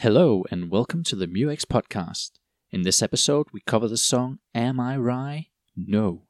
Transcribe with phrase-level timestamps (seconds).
[0.00, 2.32] Hello and welcome to the MewX podcast.
[2.70, 5.46] In this episode, we cover the song Am I Wry?
[5.74, 6.24] No.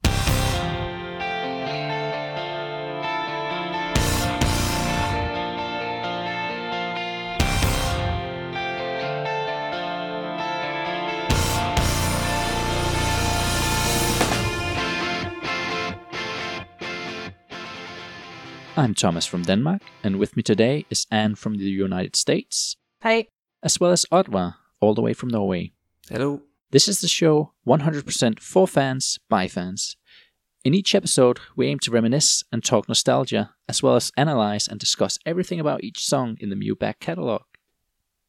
[18.77, 23.27] I'm Thomas from Denmark, and with me today is Ann from the United States, Hi.
[23.67, 25.73] As well as Oddvar, all the way from Norway.
[26.09, 26.43] Hello.
[26.71, 29.97] This is the show 100% for fans, by fans.
[30.65, 34.79] In each episode, we aim to reminisce and talk nostalgia, as well as analyze and
[34.79, 37.43] discuss everything about each song in the Mew back catalogue.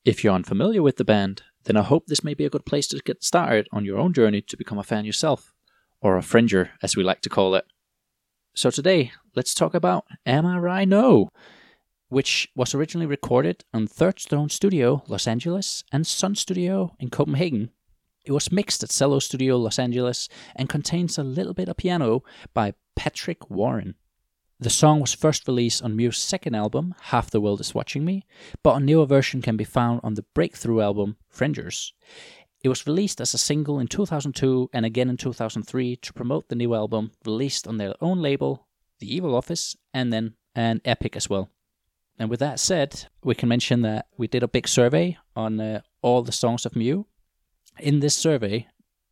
[0.04, 2.88] If you're unfamiliar with the band, then I hope this may be a good place
[2.88, 5.54] to get started on your own journey to become a fan yourself,
[6.02, 7.66] or a Frenger, as we like to call it.
[8.56, 10.84] So today, let's talk about Am I Wry?
[10.86, 11.30] No,
[12.10, 17.72] which was originally recorded on Third Stone Studio, Los Angeles, and Sun Studio in Copenhagen.
[18.26, 22.24] It was mixed at Cello Studio, Los Angeles, and contains a little bit of piano
[22.54, 23.96] by Patrick Warren.
[24.60, 28.26] The song was first released on Mew's second album, Half the World Is Watching Me,
[28.64, 31.92] but a newer version can be found on the breakthrough album, Frengers.
[32.64, 36.56] It was released as a single in 2002 and again in 2003 to promote the
[36.56, 38.68] new album, released on their own label,
[39.00, 41.52] The Evil Office, and then an Epic as well.
[42.20, 45.82] And with that said, we can mention that we did a big survey on uh,
[46.02, 47.06] all the songs of Mew.
[47.80, 48.68] In this survey,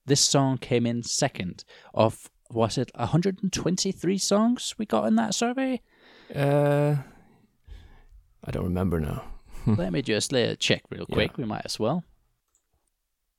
[0.05, 5.81] this song came in second of was it 123 songs we got in that survey?
[6.33, 6.95] Uh,
[8.43, 9.23] I don't remember now.
[9.65, 11.37] Let me just let it check real quick.
[11.37, 12.03] We might as well.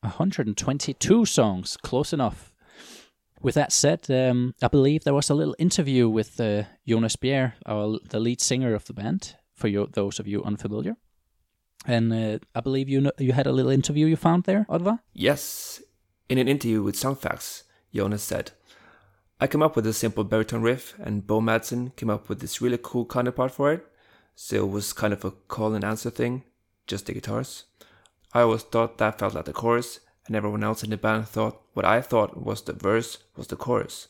[0.00, 2.52] 122 songs, close enough.
[3.40, 7.52] With that said, um, I believe there was a little interview with uh, Jonas Bjerre,
[7.64, 10.96] our, the lead singer of the band, for you, those of you unfamiliar.
[11.86, 15.00] And uh, I believe you know, you had a little interview you found there, Oddvar?
[15.12, 15.82] Yes.
[16.28, 18.52] In an interview with Songfacts, Jonas said,
[19.38, 22.60] I came up with a simple baritone riff, and Bo Madsen came up with this
[22.60, 23.86] really cool counterpart for it.
[24.34, 26.44] So it was kind of a call and answer thing,
[26.86, 27.64] just the guitars.
[28.32, 31.60] I always thought that felt like the chorus, and everyone else in the band thought
[31.74, 34.08] what I thought was the verse was the chorus.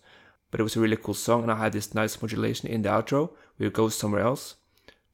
[0.51, 2.89] But it was a really cool song, and I had this nice modulation in the
[2.89, 4.55] outro where it goes somewhere else.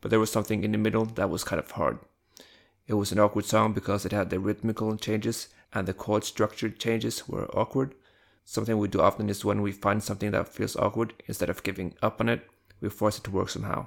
[0.03, 1.99] But there was something in the middle that was kind of hard.
[2.87, 6.69] It was an awkward song because it had the rhythmical changes and the chord structure
[6.69, 7.95] changes were awkward.
[8.45, 11.95] Something we do often is when we find something that feels awkward, instead of giving
[12.03, 12.47] up on it,
[12.81, 13.87] we force it to work somehow.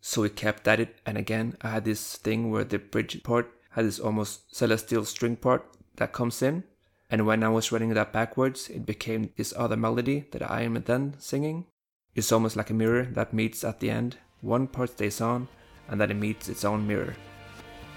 [0.00, 3.52] So we kept at it, and again, I had this thing where the bridge part
[3.70, 5.66] had this almost celestial string part
[5.96, 6.62] that comes in,
[7.10, 10.74] and when I was running that backwards, it became this other melody that I am
[10.74, 11.66] then singing.
[12.14, 14.16] It's almost like a mirror that meets at the end.
[14.46, 15.48] One part stays on,
[15.88, 17.16] and then it meets its own mirror,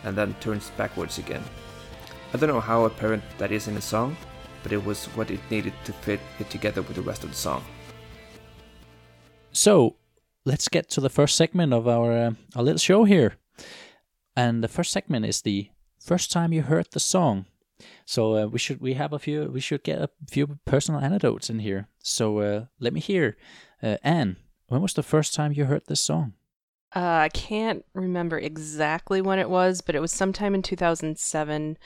[0.03, 1.43] and then turns backwards again.
[2.33, 4.17] I don't know how apparent that is in the song,
[4.63, 7.35] but it was what it needed to fit it together with the rest of the
[7.35, 7.63] song.
[9.51, 9.97] So
[10.43, 13.35] let's get to the first segment of our uh, our little show here.
[14.35, 17.45] And the first segment is the first time you heard the song.
[18.05, 21.49] So uh, we should we have a few we should get a few personal anecdotes
[21.49, 21.89] in here.
[21.99, 23.37] So uh, let me hear,
[23.83, 24.37] uh, Ann.
[24.67, 26.33] When was the first time you heard this song?
[26.95, 31.77] Uh, I can't remember exactly when it was, but it was sometime in 2007.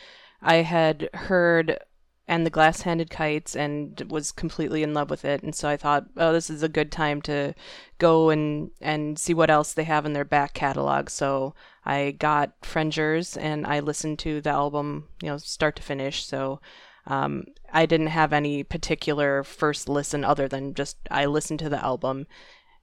[0.42, 1.80] I had heard
[2.28, 5.44] and the glass-handed kites and was completely in love with it.
[5.44, 7.54] And so i thought oh this is a good time to
[7.98, 11.10] go and and see what else they have in their back catalog.
[11.10, 11.54] So
[11.86, 16.26] i got frengers and i listened to the album you know start to finish.
[16.26, 16.62] So
[17.08, 21.84] um, i didn't have any particular first listen other than just i listened to the
[21.84, 22.28] album.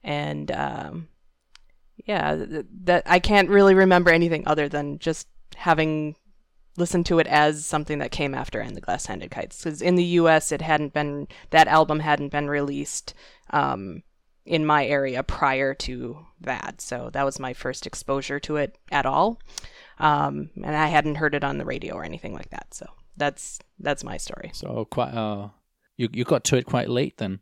[0.03, 1.07] And um,
[2.05, 6.15] yeah th- that i can't really remember anything other than just having
[6.77, 9.95] listened to it as something that came after and the glass handed kites because in
[9.95, 13.13] the us it hadn't been that album hadn't been released
[13.49, 14.03] um,
[14.45, 16.81] in my area prior to that.
[16.81, 19.39] So that was my first exposure to it at all.
[19.99, 22.73] Um, and i hadn't heard it on the radio or anything like that.
[22.73, 22.87] So
[23.17, 24.51] that's that's my story.
[24.53, 25.49] So quite uh,
[25.97, 27.39] you you got to it quite late then.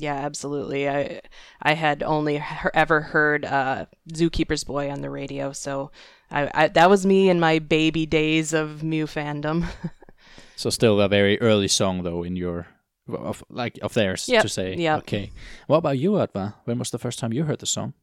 [0.00, 1.20] Yeah absolutely i
[1.62, 5.90] i had only he- ever heard uh, zookeeper's boy on the radio so
[6.30, 9.64] I, I that was me in my baby days of mew fandom
[10.56, 12.66] So still a very early song though in your
[13.08, 14.74] of like of theirs Yep, to say.
[14.76, 14.98] yep.
[15.06, 15.30] Okay.
[15.66, 16.54] What about you, Oddvar?
[16.64, 17.94] When was the first time you heard the song?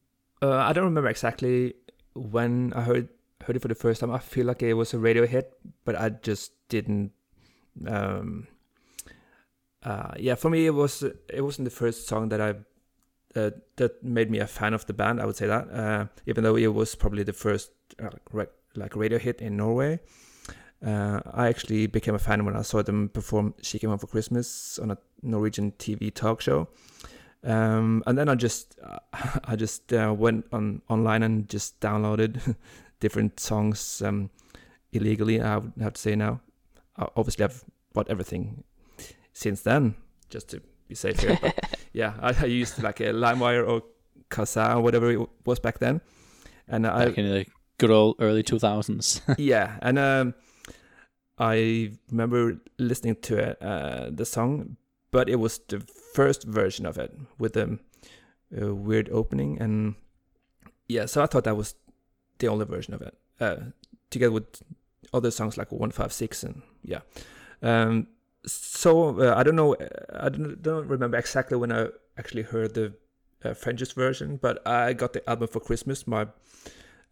[0.42, 1.74] Uh, I don't remember exactly
[2.16, 3.10] when I heard
[3.44, 4.10] heard it for the first time.
[4.10, 5.52] I feel like it was a radio hit,
[5.84, 7.12] but I just didn't.
[7.86, 8.48] Um,
[9.86, 12.56] uh, yeah, for me, it was it wasn't the first song that I
[13.40, 15.22] uh, that made me a fan of the band.
[15.22, 17.72] I would say that, uh, even though it was probably the first
[18.02, 18.10] uh,
[18.76, 20.00] like radio hit in Norway.
[20.86, 24.08] Uh, I actually became a fan when I saw them perform "She Came Home for
[24.08, 26.68] Christmas" on a Norwegian TV talk show.
[27.44, 28.80] Um, and then I just
[29.46, 32.56] I just uh, went on online and just downloaded
[33.00, 34.32] different songs um,
[34.92, 35.42] illegally.
[35.42, 36.42] I would have to say now.
[36.98, 38.64] Obviously, I've bought everything
[39.36, 39.96] since then,
[40.30, 41.38] just to be safe here.
[41.40, 43.84] But yeah, I, I, used like a LimeWire or
[44.32, 46.02] Kazaa or whatever it was back then,
[46.68, 47.46] and back I in the
[47.78, 49.22] good old early two thousands.
[49.38, 50.34] yeah, and um,
[51.38, 54.78] I remember listening to it, uh, the song,
[55.12, 55.82] but it was the
[56.14, 57.78] first version of it with a,
[58.58, 59.96] a, weird opening, and
[60.88, 61.76] yeah, so I thought that was
[62.40, 63.58] the only version of it, uh,
[64.10, 64.64] together with
[65.14, 67.02] other songs like One Five Six, and yeah.
[67.62, 68.08] Um,
[68.46, 69.76] so uh, I don't know,
[70.14, 71.88] I don't, don't remember exactly when I
[72.18, 72.94] actually heard the
[73.44, 76.08] uh, Frengers version, but I got the album for Christmas.
[76.08, 76.28] My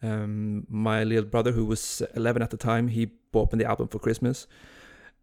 [0.02, 3.88] um, my little brother, who was 11 at the time, he bought me the album
[3.88, 4.48] for Christmas.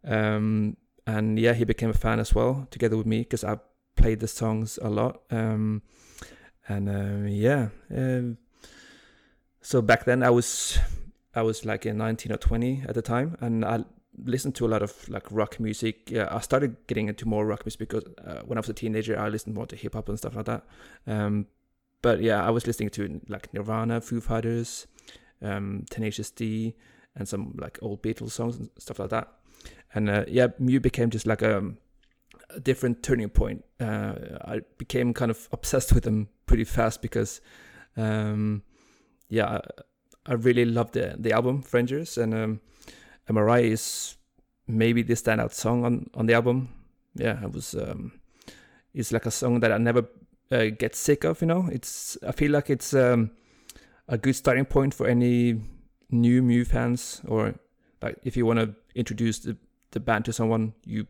[0.03, 0.75] Um,
[1.05, 3.59] and yeah, he became a fan as well, together with me, because I
[3.95, 5.21] played the songs a lot.
[5.29, 5.83] Um,
[6.67, 8.37] and uh, yeah, um,
[9.61, 10.79] so back then I was
[11.35, 13.83] I was like in 19 or 20 at the time, and I
[14.17, 16.09] listened to a lot of like rock music.
[16.09, 19.17] Yeah, I started getting into more rock music because uh, when I was a teenager,
[19.17, 20.63] I listened more to hip hop and stuff like that.
[21.07, 21.47] Um,
[22.01, 24.87] but yeah, I was listening to like Nirvana, Foo Fighters,
[25.41, 26.75] um, Tenacious D,
[27.15, 29.27] and some like old Beatles songs and stuff like that.
[29.93, 31.71] And uh, yeah, Mew became just like a,
[32.49, 33.63] a different turning point.
[33.79, 34.13] Uh,
[34.45, 37.41] I became kind of obsessed with them pretty fast because,
[37.97, 38.63] um,
[39.29, 39.59] yeah,
[40.27, 42.61] I, I, really loved the the album Frengers, and um,
[43.31, 44.17] Am I Wry is
[44.67, 46.69] maybe the standout song on on the album.
[47.15, 47.73] Yeah, it was.
[47.75, 48.11] Um,
[48.93, 50.05] it's like a song that I never
[50.51, 51.41] uh, get sick of.
[51.41, 53.31] You know, it's I feel like it's um,
[54.07, 55.61] a good starting point for any
[56.09, 57.55] new Mew fans, or
[58.01, 59.55] like if you want to introduce the,
[59.91, 61.07] the band to someone, you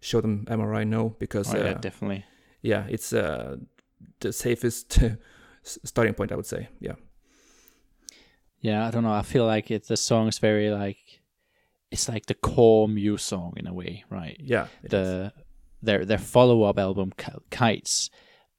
[0.00, 2.24] show them Am I Wry No because oh, yeah, uh, definitely.
[2.62, 3.56] Yeah, it's uh,
[4.20, 4.98] the safest
[5.62, 6.68] starting point, I would say.
[6.78, 6.94] Yeah.
[8.60, 9.12] Yeah, I don't know.
[9.12, 9.88] I feel like it.
[9.88, 11.20] The song is very like,
[11.94, 14.36] it's like the core Mew song in a way, right?
[14.38, 14.66] Yeah.
[14.82, 15.42] The is.
[15.82, 17.12] their their follow up album
[17.50, 18.10] Kites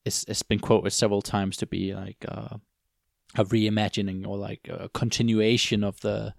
[0.05, 2.57] it's it's been quoted several times to be like uh,
[3.35, 6.33] a reimagining or like a continuation of the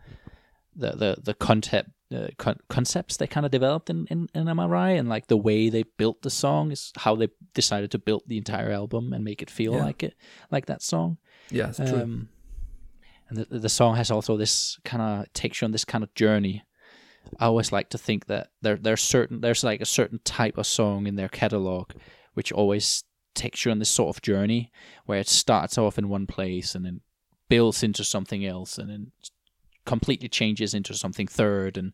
[0.75, 4.61] the the the concept uh, con- concepts they kind of developed in, in, in Am
[4.61, 7.99] I Wry and like the way they built the song is how they decided to
[7.99, 9.85] build the entire album and make it feel yeah.
[9.85, 10.15] like it
[10.51, 11.19] like that song.
[11.51, 12.01] Yeah, it's true.
[12.01, 12.29] Um,
[13.29, 16.15] and the the song has also this kind of takes you on this kind of
[16.15, 16.63] journey.
[17.39, 20.67] I always like to think that there there's certain there's like a certain type of
[20.67, 21.93] song in their catalog
[22.35, 24.71] which always takes you on this sort of journey
[25.05, 27.01] where it starts off in one place and then
[27.49, 29.13] builds into something else and then
[29.85, 31.93] completely changes into something third and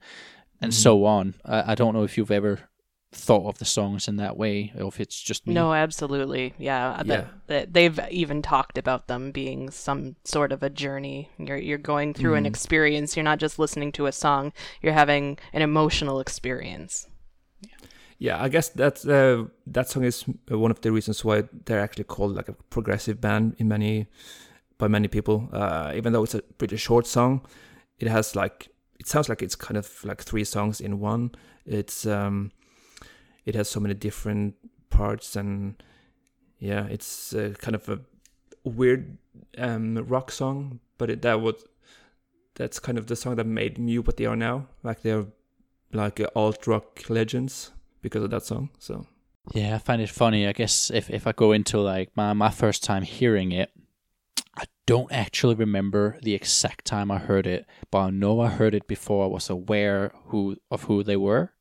[0.61, 0.81] and mm-hmm.
[0.81, 1.35] so on.
[1.45, 2.69] I, I don't know if you've ever
[3.15, 5.53] thought of the songs in that way or if it's just me.
[5.53, 7.27] no absolutely yeah, yeah.
[7.47, 12.15] That, they've even talked about them being some sort of a journey you're you're going
[12.15, 12.39] through mm.
[12.39, 17.07] an experience you're not just listening to a song you're having an emotional experience
[18.23, 22.05] yeah, I guess that uh, that song is one of the reasons why they're actually
[22.05, 24.07] called like a progressive band in many
[24.79, 25.49] by many people.
[25.53, 27.45] Uh, even though it's a pretty short song,
[27.99, 28.69] it has like
[29.01, 31.33] it sounds like it's kind of like three songs in one.
[31.67, 32.53] It's um,
[33.45, 34.55] it has so many different
[34.91, 35.83] parts and
[36.59, 38.01] yeah, it's kind of a
[38.65, 39.19] weird
[39.59, 41.65] um, rock song, but it, that was
[42.55, 44.69] that's kind of the song that made Mew what they are now.
[44.83, 45.27] Like they're
[45.93, 48.71] like alt rock legends because of that song.
[48.79, 49.07] So
[49.53, 50.47] yeah, I find it funny.
[50.47, 53.71] I guess if if I go into like my my first time hearing it,
[54.57, 58.75] I don't actually remember the exact time I heard it, but I know I heard
[58.75, 61.53] it before I was aware who of who they were.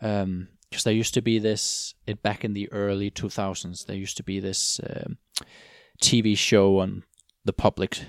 [0.00, 3.84] Um, because there used to be this it back in the early 2000s.
[3.86, 5.18] There used to be this um,
[6.00, 7.04] TV show on
[7.44, 8.00] the public,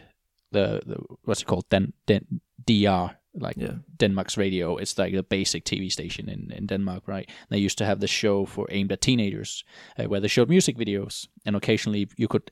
[0.51, 3.73] the, the what's it called, Den, Den, DR like yeah.
[3.97, 4.77] Denmark's radio.
[4.77, 7.29] It's like a basic TV station in, in Denmark, right?
[7.49, 9.65] They used to have the show for aimed at teenagers,
[9.97, 12.49] uh, where they showed music videos, and occasionally you could,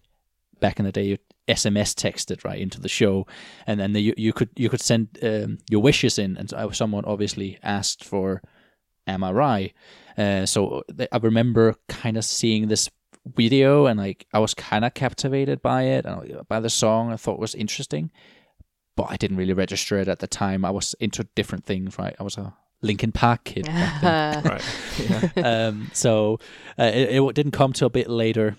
[0.60, 3.28] back in the day, you SMS texted right into the show,
[3.68, 7.04] and then the, you you could you could send um, your wishes in, and someone
[7.06, 8.42] obviously asked for
[9.08, 9.74] Am I Wry.
[10.18, 12.90] Uh, so I remember kind of seeing this
[13.26, 17.12] video, and like I was kind of captivated by it, and by the song.
[17.12, 18.12] I thought was interesting
[18.96, 20.66] but I didn't really register it at the time.
[20.66, 22.16] I was into different things, right?
[22.20, 23.68] I was a Linkin Park kid.
[24.04, 24.62] right.
[25.38, 26.40] Um, so
[26.78, 28.56] uh, it, it, didn't come till a bit later.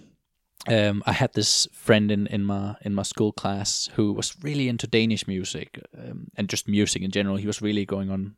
[0.69, 4.69] um, I had this friend in, in my in my school class who was really
[4.69, 7.37] into Danish music um, and just music in general.
[7.37, 8.37] He was really going on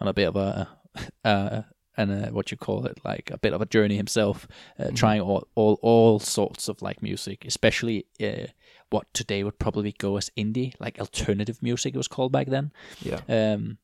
[0.00, 0.68] on a bit of a
[1.24, 1.62] uh,
[1.98, 4.46] and a, what you call it like a bit of a journey himself,
[4.78, 4.96] uh, Mhm.
[4.96, 8.46] trying all, all all sorts of like music, especially uh,
[8.90, 11.94] what today would probably go as indie, like alternative music.
[11.94, 12.70] It was called back then.
[13.00, 13.20] Yeah.
[13.28, 13.78] Um,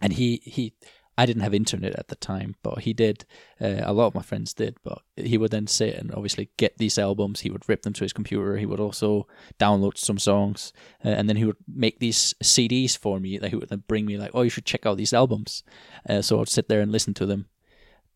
[0.00, 0.72] and he he
[1.18, 3.26] I didn't have internet at the time, but he did.
[3.60, 6.78] Uh, a lot of my friends did, but he would then sit and obviously get
[6.78, 7.40] these albums.
[7.40, 8.56] He would rip them to his computer.
[8.56, 9.26] He would also
[9.60, 10.72] download some songs,
[11.04, 14.06] uh, and then he would make these CDs for me that he would then bring
[14.06, 15.62] me like, "Oh, you should check out these albums."
[16.08, 17.46] Uh, so I'd sit there and listen to them,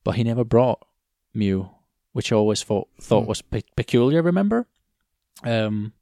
[0.03, 0.87] but he never brought
[1.35, 1.69] Mew,
[2.13, 3.29] which I always thought thought Hmm.
[3.29, 4.23] was pe- peculiar.
[4.23, 4.67] Remember?
[5.45, 5.93] Um,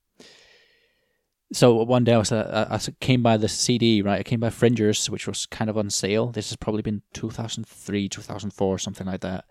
[1.52, 4.20] so one day I was uh, I I came by the CD right.
[4.20, 6.28] I came by Frengers, which was kind of on sale.
[6.28, 9.44] This has probably been two thousand three, two thousand four, something like that.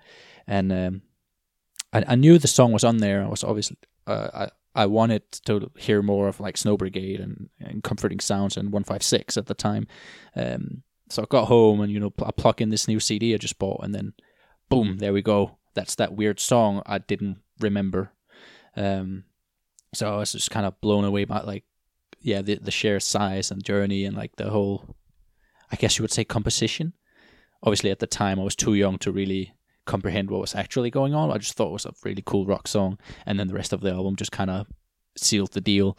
[0.47, 1.01] And um,
[1.93, 3.23] I, I knew the song was on there.
[3.23, 7.49] I was obviously uh, I I wanted to hear more of like Snow Brigade and,
[7.59, 9.87] and Comforting Sounds and One Five Six at the time.
[10.35, 13.37] Um, so I got home and you know I plug in this new CD I
[13.37, 14.13] just bought, and then
[14.69, 15.57] boom, there we go.
[15.75, 18.11] That's that weird song I didn't remember.
[18.75, 19.25] Um,
[19.93, 21.63] so I was just kind of blown away by like
[22.23, 24.95] yeah, the the sheer size and journey and like the whole,
[25.71, 26.93] I guess you would say composition.
[27.61, 29.53] Obviously, at the time, I was too young to really
[29.85, 31.31] comprehend what was actually going on.
[31.31, 33.81] I just thought it was a really cool rock song, and then the rest of
[33.81, 34.67] the album just kind of
[35.15, 35.97] sealed the deal.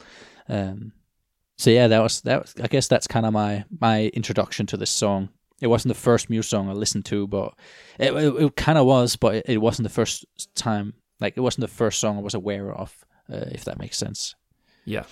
[0.49, 0.93] Um,
[1.57, 2.43] so yeah, that was that.
[2.43, 5.29] Was, I guess that's kind of my my introduction to this song.
[5.61, 7.55] It wasn't the first Muse song I listened to, but
[7.99, 10.95] it it, it kind of was, but it, it wasn't the first time.
[11.21, 14.35] Like it wasn't the first song I was aware of, uh, if that makes sense.
[14.85, 15.05] Yeah.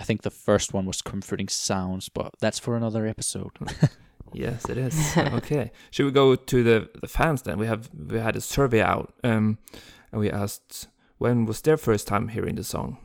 [0.00, 3.52] I think the first one was Comforting Sounds, but that's for another episode.
[4.32, 5.16] Yes, it is.
[5.16, 5.72] okay.
[5.90, 7.58] Should we go to the the fans then?
[7.58, 9.58] We have we had a survey out, um,
[10.12, 10.86] and we asked
[11.18, 12.98] when was their first time hearing the song.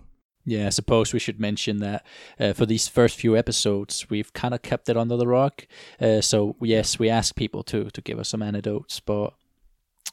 [0.46, 2.06] yeah, I suppose we should mention that
[2.40, 5.68] uh, for these first few episodes, we've kind of kept it under the rock.
[6.00, 9.34] Uh, so yes, we ask people to to give us some anecdotes, but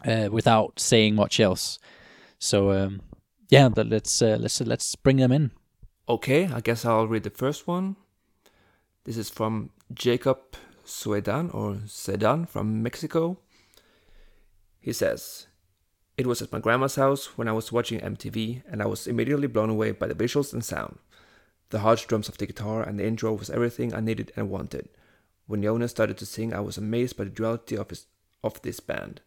[0.06, 1.78] uh, without saying much else.
[2.38, 3.02] So um,
[3.50, 5.50] yeah, but let's uh, let's let's bring them in.
[6.08, 7.94] Okay, I guess I'll read the first one.
[9.04, 13.38] This is from Jacob Suedan or Sedan from Mexico.
[14.80, 15.46] He says,
[16.18, 19.46] It was at my grandma's house when I was watching MTV, and I was immediately
[19.46, 20.98] blown away by the visuals and sound.
[21.70, 24.88] The harsh drums of the guitar and the intro was everything I needed and wanted.
[25.46, 28.06] When Jonas started to sing, I was amazed by the duality of, his,
[28.42, 29.20] of this band.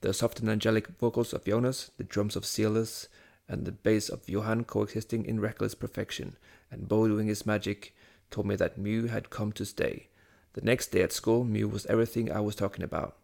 [0.00, 3.06] The soft and angelic vocals of Jonas, the drums of Silas,
[3.48, 6.36] and the bass of Johan coexisting in reckless perfection,
[6.70, 7.94] and Bo doing his magic,
[8.30, 10.08] told me that Mew had come to stay.
[10.54, 13.16] The next day at school, Mew was everything I was talking about.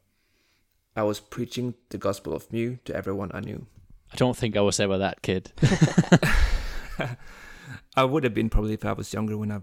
[0.97, 3.67] I was preaching the gospel of Mew to everyone I knew.
[4.13, 5.53] I don't think I was ever that kid.
[7.97, 9.61] I would have been probably if I was younger when I.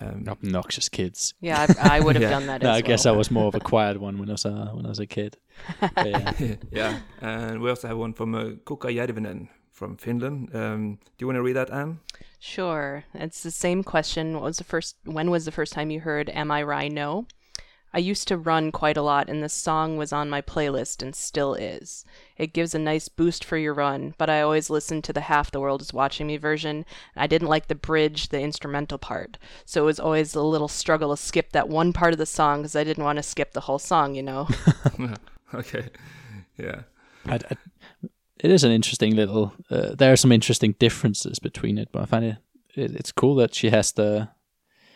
[0.00, 1.34] Um, Obnoxious kids.
[1.40, 2.30] Yeah, I, I would have Yeah.
[2.30, 3.04] done that No, as I guess.
[3.04, 5.06] I was more of a quiet one when I was a, when I was a
[5.06, 5.36] kid.
[5.80, 6.54] But yeah.
[6.70, 9.48] yeah, and we also have one from uh, Kuka Järvinen
[9.78, 10.54] from Finland.
[10.54, 12.00] Um, do you want to read that, Ann?
[12.40, 13.04] Sure.
[13.14, 14.34] It's the same question.
[14.34, 16.88] What was the first when was the first time you heard Am I Wry?
[16.88, 17.26] No?
[17.94, 21.14] I used to run quite a lot and this song was on my playlist and
[21.16, 22.04] still is.
[22.36, 25.50] It gives a nice boost for your run, but I always listened to the half
[25.50, 26.84] the world is watching me version.
[27.16, 29.38] I didn't like the bridge, the instrumental part.
[29.64, 32.60] So it was always a little struggle to skip that one part of the song
[32.60, 34.48] because I didn't want to skip the whole song, you know.
[35.54, 35.88] okay,
[36.58, 36.82] yeah.
[37.26, 37.56] I, I,
[38.40, 39.52] it is an interesting little.
[39.70, 42.36] Uh, there are some interesting differences between it, but I find it,
[42.74, 44.28] it it's cool that she has the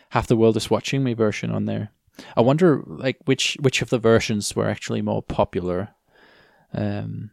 [0.09, 1.91] half the world is watching me version on there.
[2.37, 5.89] I wonder, like, which which of the versions were actually more popular.
[6.73, 7.31] Um,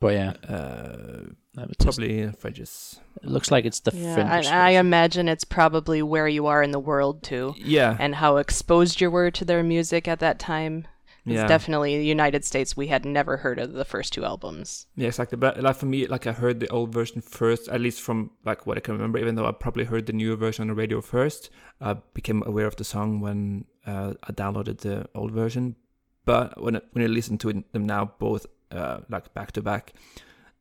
[0.00, 1.22] but yeah, Uh,
[1.56, 2.98] I would just- probably uh, Frengers.
[3.22, 4.46] it looks like it's the yeah, French.
[4.46, 7.54] I, I imagine it's probably where you are in the world too.
[7.58, 10.86] Yeah, and how exposed you were to their music at that time.
[11.26, 12.76] It's yeah, definitely the United States.
[12.76, 14.86] We had never heard of the first two albums.
[14.96, 15.36] yeah, exactly.
[15.36, 18.66] But like for me, like I heard the old version first, at least from like
[18.66, 19.18] what I can remember.
[19.18, 21.50] Even though I probably heard the newer version on the radio first,
[21.80, 25.76] I became aware of the song when uh, I downloaded the old version.
[26.24, 29.62] But when I, when I listen to it, them now, both uh, like back to
[29.62, 29.92] back,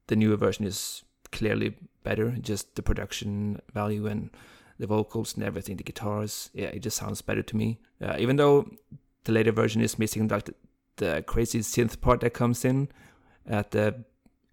[0.08, 2.32] the newer version is clearly better.
[2.32, 4.30] Just the production value and
[4.78, 7.80] the vocals and everything, the guitars, yeah, it just sounds better to me.
[8.02, 8.70] Uh, even though
[9.26, 10.54] the later version is missing like the,
[10.98, 12.90] the crazy synth part that comes in
[13.46, 14.04] at the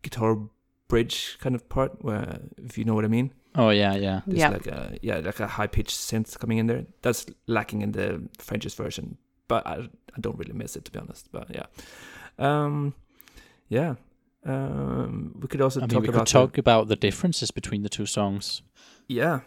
[0.02, 0.38] guitar
[0.88, 3.32] bridge kind of part, where if you know what I mean.
[3.54, 4.20] Oh yeah, yeah.
[4.26, 4.50] There's Yeah.
[4.50, 6.84] like a yeah, like a high pitched synth coming in there.
[7.02, 9.16] That's lacking in the Frengers version,
[9.48, 11.30] but I I don't really miss it to be honest.
[11.32, 11.66] But yeah,
[12.38, 12.94] um,
[13.68, 13.94] yeah.
[14.44, 17.50] Um, we could also I mean, talk we about could the- talk about the differences
[17.50, 18.62] between the two songs.
[19.08, 19.40] Yeah.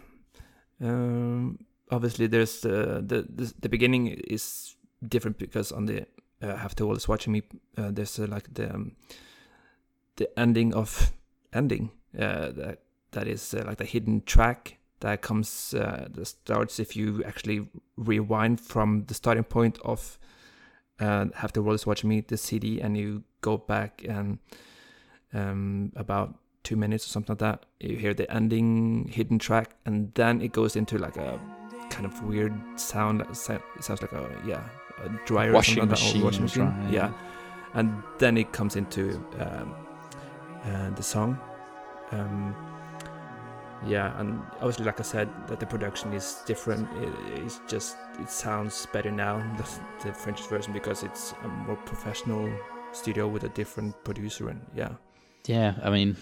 [0.82, 1.58] Um,
[1.90, 6.06] obviously, there's the, the the the beginning is different because on the
[6.42, 7.42] uh, the World is Watching Me,
[7.76, 8.92] uh, there's uh, like the um,
[10.16, 11.12] the ending of
[11.52, 12.80] ending uh, that
[13.12, 17.68] that is uh, like the hidden track that comes uh, that starts if you actually
[17.96, 20.18] rewind from the starting point of
[21.00, 24.38] uh, Half the World is Watching Me, the CD, and you go back and
[25.32, 27.66] um, about two minutes or something like that.
[27.80, 31.40] You hear the ending hidden track, and then it goes into like a
[31.88, 33.20] kind of weird sound.
[33.20, 34.62] that sounds like a yeah,
[35.04, 36.64] a dryer, Washing like or machine washing machine.
[36.66, 37.12] dryer, Yeah,
[37.74, 39.74] and then it comes into um,
[40.64, 41.38] uh, the song.
[42.12, 42.54] Um,
[43.86, 46.86] yeah, and obviously, like I said, that the production is different.
[47.02, 47.12] It,
[47.44, 49.64] it's just it sounds better now the,
[50.08, 52.50] the French version because it's a more professional
[52.92, 54.92] studio with a different producer and yeah.
[55.46, 56.16] Yeah, I mean,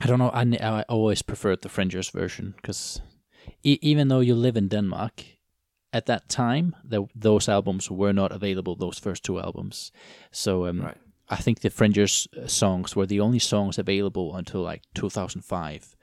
[0.00, 0.30] I don't know.
[0.30, 3.02] I, I always preferred the Frengers version because
[3.62, 5.24] e- even though you live in Denmark,
[5.92, 8.76] at that time, the, those albums were not available.
[8.76, 9.92] Those first two albums,
[10.30, 10.96] so um, Right.
[11.30, 15.96] I think the Frengers uh, songs were the only songs available until like 2005,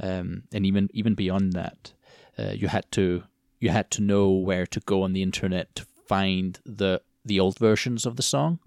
[0.00, 1.92] um, and even even beyond that,
[2.38, 3.22] uh, you had to
[3.58, 7.58] you had to know where to go on the internet to find the the old
[7.58, 8.58] versions of the song.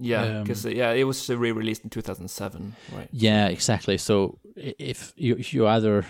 [0.00, 3.08] Yeah, Um, because yeah, it was uh, re-released in 2007, right?
[3.10, 3.98] Yeah, exactly.
[3.98, 6.04] So if you if you either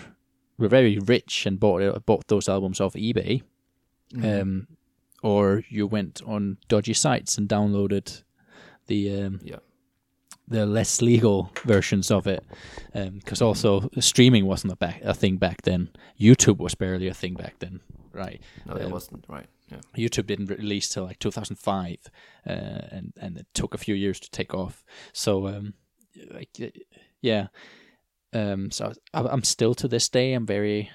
[0.57, 3.41] were very rich and bought bought those albums off eBay,
[4.13, 4.41] Mhm.
[4.41, 4.67] um,
[5.21, 8.23] or you went on dodgy sites and downloaded
[8.87, 9.59] the um, yeah,
[10.47, 12.43] the less legal versions of it,
[12.93, 15.89] because also streaming wasn't a back a thing back then.
[16.19, 17.81] YouTube was barely a thing back then,
[18.13, 18.41] right?
[18.65, 19.47] no, it um, wasn't right.
[19.69, 21.97] Yeah, YouTube didn't release till like 2005,
[22.47, 24.83] uh, and and it took a few years to take off.
[25.13, 25.73] So, um,
[26.31, 26.49] like,
[27.21, 27.47] yeah,
[28.33, 30.89] um, so I, I'm still to this day I'm very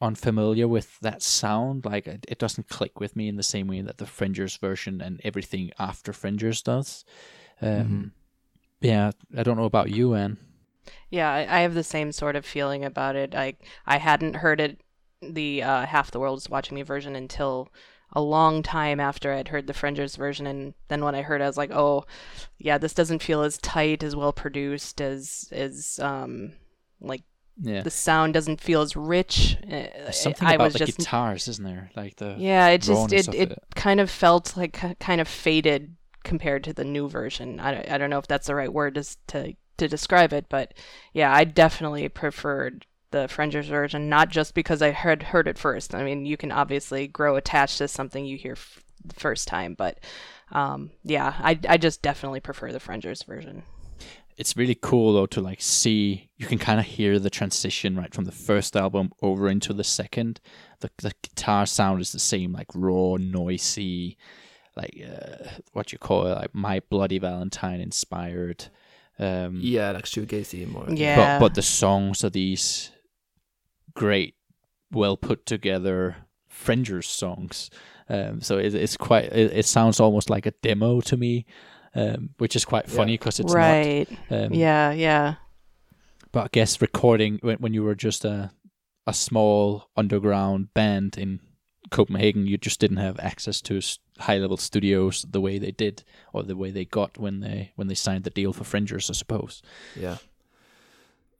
[0.00, 1.84] unfamiliar with that sound.
[1.84, 5.00] Like, it, it doesn't click with me in the same way that the Frengers version
[5.00, 7.04] and everything after Frengers does.
[7.62, 8.10] Um, Mhm.
[8.80, 10.38] Yeah, I don't know about you, Ann.
[11.10, 13.34] Yeah, I, I have the same sort of feeling about it.
[13.34, 13.54] I
[13.86, 14.80] I hadn't heard it,
[15.20, 17.68] the uh, half the world is watching me version until
[18.12, 21.44] a long time after I'd heard the Frengers version, and then when I heard, it,
[21.44, 22.04] I was like, oh,
[22.58, 26.52] yeah, this doesn't feel as tight, as well produced, as as um
[27.00, 27.22] like
[27.58, 29.56] Yeah, the sound doesn't feel as rich.
[29.64, 31.90] Uh, There's something I about was the just guitars, isn't there?
[31.96, 33.58] Like the yeah, it just it, it it.
[33.74, 37.60] kind of felt like kind of faded compared to the new version.
[37.60, 40.74] I, I don't know if that's the right word to to to describe it, but
[41.12, 45.94] yeah, I definitely preferred the Frengers version, not just because I heard heard it first.
[45.94, 49.74] I mean, you can obviously grow attached to something you hear f- the first time,
[49.74, 49.98] but
[50.52, 53.64] um, yeah, I I just definitely prefer the Frengers version.
[54.40, 58.14] It's really cool though to like see you can kind of hear the transition right
[58.14, 60.40] from the first album over into the second
[60.80, 64.16] the, the guitar sound is the same like raw noisy
[64.78, 68.68] like uh, what you call it like my bloody valentine inspired
[69.18, 70.86] um yeah, like shoegazy more.
[70.88, 71.38] Yeah.
[71.38, 72.92] but but the songs are these
[73.92, 74.36] great
[74.90, 76.16] well put together
[76.50, 77.68] Frengers songs
[78.08, 81.44] um so it, it's quite it, it sounds almost like a demo to me
[81.94, 84.08] um which is quite funny because it's right.
[84.30, 84.92] not um, yeah.
[84.92, 85.34] Yeah.
[86.32, 88.50] but I guess recording when when you were just a
[89.06, 91.40] a small underground band in
[91.90, 93.80] Copenhagen, you just didn't have access to
[94.18, 97.88] high level studios the way they did, or the way they got when they when
[97.88, 99.62] they signed the deal for Frengers, I suppose.
[99.96, 100.18] yeah.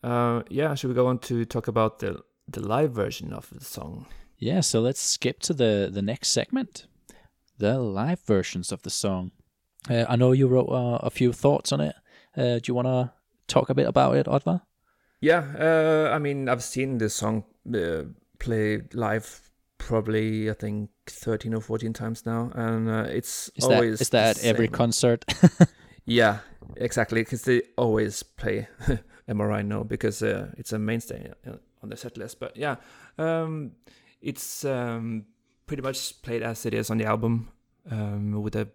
[0.02, 3.64] Uh, yeah, should we go on to talk about the the live version of the
[3.64, 4.06] song?
[4.38, 6.86] Yeah, so let's skip to the the next segment,
[7.58, 9.32] the live versions of the song.
[9.88, 11.94] Uh, I know you wrote uh, a few thoughts on it.
[12.36, 13.12] Uh, do you want to
[13.48, 14.62] talk a bit about it, Oddvar?
[15.20, 18.04] Yeah, uh, I mean, I've seen this song uh,
[18.38, 24.00] play live probably I think thirteen or fourteen times now, and uh, it's Is always
[24.00, 25.24] is that at every concert?
[26.06, 26.38] Yeah,
[26.76, 28.66] exactly, because they always play
[29.28, 31.30] Am I Wry now because uh, it's a mainstay
[31.82, 32.40] on the set list.
[32.40, 32.76] But yeah,
[33.16, 33.72] um,
[34.20, 35.26] it's um,
[35.66, 37.50] pretty much played as it is on the album,
[37.90, 38.66] um, with a,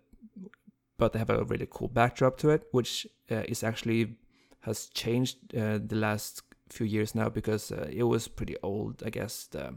[0.98, 4.16] but they have a really cool backdrop to it, which uh, is actually
[4.62, 9.10] has changed uh, the last few years now because uh, it was pretty old, I
[9.10, 9.76] guess, the,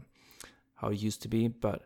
[0.75, 1.47] how it used to be.
[1.47, 1.83] But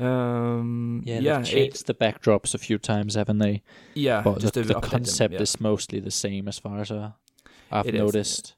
[0.00, 3.62] um, yeah, yeah, they've it- the backdrops a few times, haven't they?
[3.94, 5.40] yeah, But just the, the update them, concept yeah.
[5.42, 7.12] is mostly the same as far as uh,
[7.70, 8.04] I've It is, yeah.
[8.04, 8.54] noticed.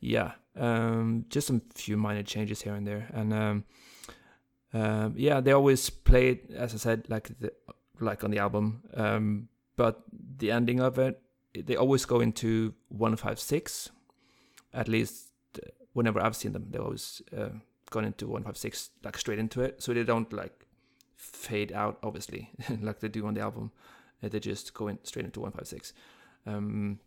[0.00, 3.64] Yeah, um, just some few minor changes here and there, and um,
[4.72, 7.52] um, yeah, they always play it as I said, like the
[8.00, 8.82] like on the album.
[8.94, 10.02] Um, but
[10.38, 11.20] the ending of it
[11.54, 13.90] they always go into one five six.
[14.72, 17.48] At least uh, whenever I've seen them, they always uh,
[17.90, 20.66] gone into one five six like straight into it, so they don't like
[21.16, 23.72] fade out obviously like they do on the album.
[24.22, 25.92] Uh, they just go in straight into one five six.
[26.46, 27.00] Um,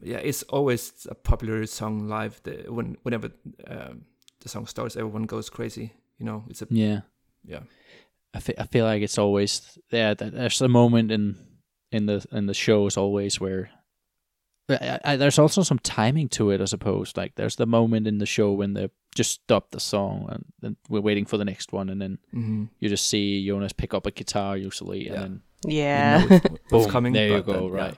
[0.00, 2.40] yeah, it's always a popular song live.
[2.44, 3.30] The, when whenever
[3.66, 4.04] um,
[4.40, 5.94] the song starts, everyone goes crazy.
[6.18, 7.00] You know, it's a Yeah.
[7.44, 7.60] yeah.
[8.34, 10.14] I feel, I feel like it's always yeah.
[10.14, 11.36] th- There's a moment in
[11.90, 13.70] in the in the shows always where
[14.70, 17.12] I, I, there's also some timing to it, I suppose.
[17.16, 20.76] Like there's the moment in the show when they just stop the song and then
[20.88, 22.64] we're waiting for the next one, and then Mm-hmm.
[22.80, 26.26] you just see Jonas pick up a guitar usually, and Yeah.
[26.26, 26.40] then Yeah.
[26.70, 27.82] boom, coming, there you go, then, yeah.
[27.82, 27.96] right?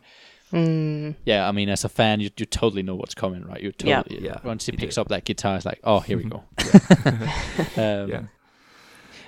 [0.53, 1.15] mm.
[1.25, 3.63] Yeah, I mean, as a fan, you you totally know what's coming, right?
[3.63, 4.03] You Yeah.
[4.03, 5.01] totally Yeah, once he you picks do.
[5.03, 6.43] up that guitar, it's like, oh, here we go.
[7.77, 8.23] um, yeah.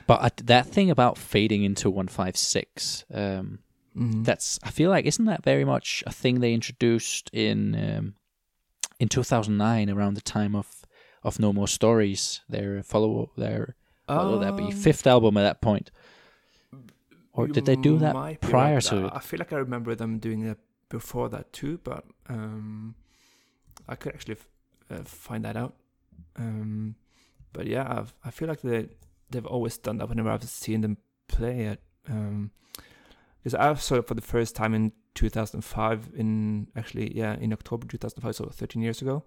[0.06, 3.58] But I, that thing about fading into one five six, um,
[3.96, 4.24] Mhm.
[4.24, 8.14] that's I feel like isn't that very much a thing they introduced in um,
[9.00, 10.84] in two thousand nine around the time of
[11.22, 13.74] of No More Stories, their follow up their
[14.06, 15.90] what would that be Um, fifth album at that point,
[17.32, 19.10] or did they do that prior right, to?
[19.12, 22.94] I feel like I remember them doing that before that too, but um,
[23.88, 24.48] I could actually f-
[24.90, 25.74] uh, find that out.
[26.36, 26.94] Um,
[27.52, 28.88] but yeah, I've, I feel like they
[29.30, 31.82] they've always done that whenever I've seen them play it.
[32.08, 32.50] Um,
[33.42, 37.86] because I saw it for the first time in 2005 in actually yeah in October
[37.86, 39.24] 2005, so 13 years ago.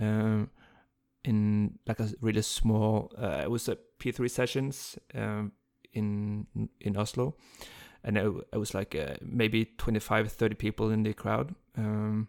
[0.00, 0.50] Um,
[1.24, 5.52] in like a really small, uh, it was a P3 sessions um,
[5.92, 6.46] in
[6.80, 7.36] in Oslo,
[8.04, 11.54] and it, it was like uh, maybe 25, 30 people in the crowd.
[11.76, 12.28] Um,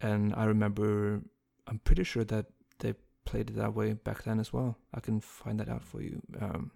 [0.00, 1.22] and I remember,
[1.66, 2.46] I'm pretty sure that
[3.24, 4.76] played it that way back then as well.
[4.94, 6.20] I can find that out for you.
[6.40, 6.70] Um,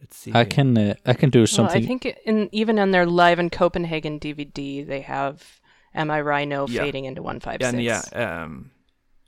[0.00, 0.32] let's see.
[0.34, 1.82] I can uh, I can do Well, something.
[1.82, 5.60] I think in even on their live in Copenhagen DVD, they have
[5.94, 6.44] "Am I Wry?
[6.44, 6.82] No" Yeah.
[6.82, 8.70] fading into one five Yeah, and yeah, um,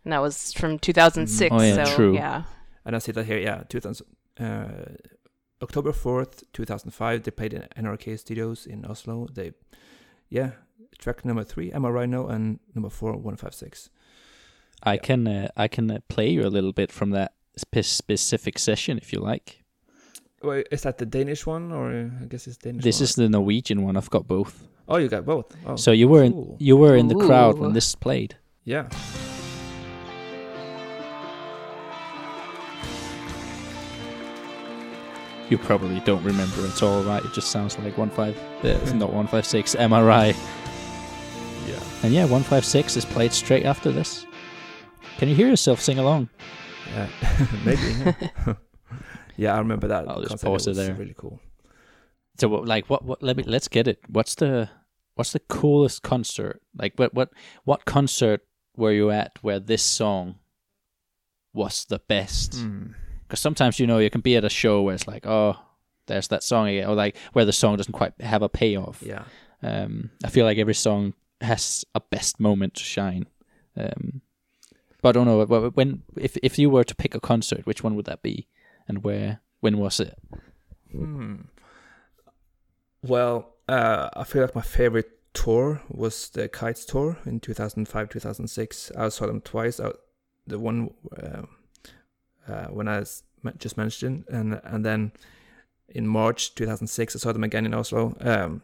[0.04, 1.50] and that was from 2006.
[1.52, 2.14] Oh, yeah, so true.
[2.14, 2.44] yeah,
[2.84, 3.38] and I see that here.
[3.38, 4.06] Yeah, 2000,
[4.40, 4.66] uh,
[5.62, 7.22] October fourth, two thousand five.
[7.22, 9.28] They played in NRK Studios in Oslo.
[9.32, 9.52] They,
[10.28, 10.52] yeah,
[10.98, 12.06] track number three, Am I Wry?
[12.06, 13.88] No, and number four, one five six.
[14.84, 15.00] I yeah.
[15.00, 18.98] can uh, I can uh, play you a little bit from that spe- specific session
[18.98, 19.62] if you like.
[20.42, 22.84] Wait, is that the Danish one, or uh, I guess it's Danish?
[22.84, 23.96] This one, is the Norwegian one.
[23.96, 24.68] I've got both.
[24.86, 25.46] Oh, you got both.
[25.64, 26.56] Oh, so you were cool.
[26.60, 28.36] in you were in the crowd when this played.
[28.64, 28.88] yeah.
[35.50, 37.22] You probably don't remember at all, right?
[37.22, 40.34] It just sounds like one five, uh, not one five six Am I Wry.
[41.66, 41.80] Yeah.
[42.02, 44.26] And yeah, one five six is played straight after this.
[45.18, 46.28] Can you hear yourself sing along?
[46.92, 47.08] Yeah,
[47.64, 47.82] maybe.
[47.82, 48.54] Yeah.
[49.36, 50.08] yeah, I remember that.
[50.08, 50.94] I'll just pause it was there.
[50.94, 51.40] Really cool.
[52.38, 54.00] So what, like what what let me let's get it.
[54.08, 54.68] What's the
[55.14, 56.60] what's the coolest concert?
[56.76, 57.30] Like what what
[57.64, 58.42] what concert
[58.76, 60.36] were you at where this song
[61.52, 62.56] was the best?
[62.56, 62.88] Hmm.
[63.22, 65.56] Because sometimes you know you can be at a show where it's like, oh,
[66.06, 69.02] there's that song again, or like where the song doesn't quite have a payoff.
[69.02, 69.24] Yeah.
[69.62, 73.26] Um, I feel like every song has a best moment to shine.
[73.76, 74.20] Um,
[75.04, 77.94] but I don't know when if if you were to pick a concert, which one
[77.94, 78.48] would that be,
[78.88, 79.42] and where?
[79.60, 80.18] When was it?
[80.90, 81.42] Hmm.
[83.02, 88.92] Well, uh, I feel like my favorite tour was the Kites tour in 2005 2006.
[88.96, 89.78] I saw them twice.
[89.78, 89.90] I,
[90.46, 91.42] the one uh,
[92.50, 93.04] uh, when I
[93.58, 95.12] just mentioned, and and then
[95.86, 98.16] in March 2006, I saw them again in Oslo.
[98.20, 98.62] Um,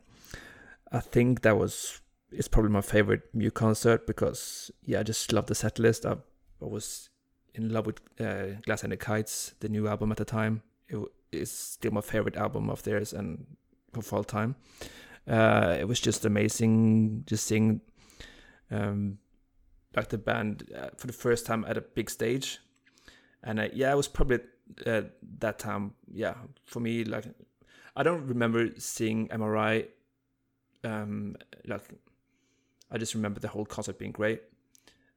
[0.90, 2.00] I think that was
[2.32, 6.06] it's probably my favorite Mew concert because yeah, I just love the set list.
[6.06, 6.16] I,
[6.62, 7.08] I was
[7.54, 10.62] in love with uh, Glass Handed Kites, the new album at the time.
[10.88, 10.98] It
[11.32, 13.46] is still my favorite album of theirs and
[13.96, 14.56] of all time.
[15.28, 17.80] Uh, it was just amazing just seeing
[18.70, 19.18] um,
[19.96, 22.58] like the band uh, for the first time at a big stage.
[23.42, 24.40] And uh, yeah, it was probably
[24.86, 25.02] uh,
[25.38, 25.94] that time.
[26.12, 27.26] Yeah, for me, like
[27.96, 29.84] I don't remember seeing Am I Wry.
[30.84, 31.82] Um, like
[32.90, 34.42] I just remember the whole concert being great.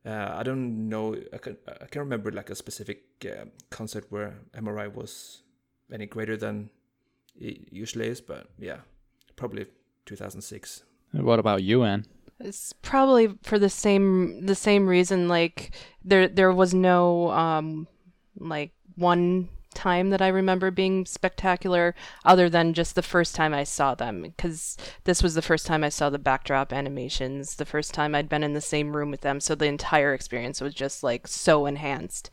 [0.05, 1.15] Uh, I don't know.
[1.31, 5.43] I can I can remember like a specific uh, concert where Am I Wry was
[5.91, 6.69] any greater than
[7.39, 8.79] it usually is, but yeah,
[9.35, 9.65] probably
[10.05, 10.83] 2006.
[11.13, 12.05] What about you, Ann?
[12.39, 15.29] It's probably for the same the same reason.
[15.29, 17.87] Like there there was no um
[18.37, 23.63] like one time that I remember being spectacular, other than just the first time I
[23.63, 24.21] saw them.
[24.21, 27.55] Because this was the first time I saw the backdrop animations.
[27.55, 30.61] The first time I'd been in the same room with them, so the entire experience
[30.61, 32.29] was just like so enhanced.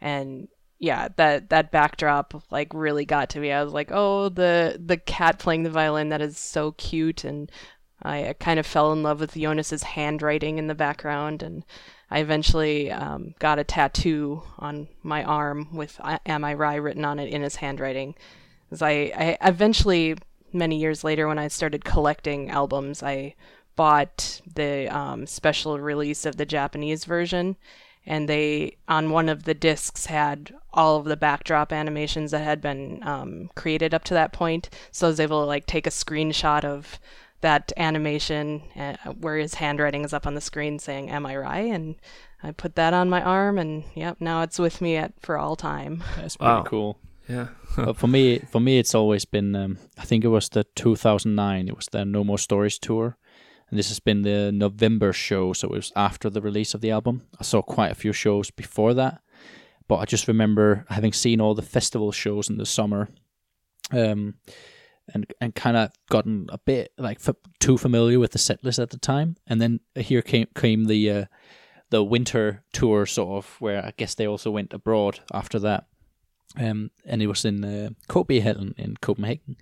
[0.00, 3.52] And yeah, that that backdrop like really got to me.
[3.52, 7.50] I was like, oh, the the cat playing the violin that is so cute and
[8.04, 11.64] I, I kind of fell in love with Jonas's handwriting in the background, and
[12.14, 17.18] I eventually um, got a tattoo on my arm with "Am I Wry" written on
[17.18, 18.14] it in his handwriting.
[18.70, 20.14] Because I, I eventually,
[20.52, 23.34] many years later, when I started collecting albums, I
[23.74, 27.56] bought the um, special release of the Japanese version,
[28.06, 32.60] and they on one of the discs had all of the backdrop animations that had
[32.60, 34.70] been um, created up to that point.
[34.92, 37.00] So I was able to like take a screenshot of
[37.44, 41.70] that animation uh, where his handwriting is up on the screen saying "Am I right?"
[41.72, 41.94] and
[42.42, 45.56] I put that on my arm, and yep, now it's with me at for all
[45.56, 46.02] time.
[46.16, 46.64] That's pretty Wow.
[46.64, 46.98] cool.
[47.28, 47.48] Yeah.
[47.76, 49.54] but for me, for me, it's always been.
[49.56, 51.68] Um, I think it was the 2009.
[51.68, 53.16] It was the No More Stories tour,
[53.70, 55.52] and this has been the November show.
[55.54, 57.22] So it was after the release of the album.
[57.40, 59.20] I saw quite a few shows before that,
[59.88, 63.08] but I just remember having seen all the festival shows in the summer,
[63.90, 64.34] um,
[65.12, 68.78] and and kind of gotten a bit like f- too familiar with the set list
[68.78, 69.36] at the time.
[69.46, 71.24] And then here came came the uh,
[71.90, 75.86] the winter tour, sort of, where I guess they also went abroad after that
[76.58, 79.56] um, and it was in uh, Copenhagen in Copenhagen,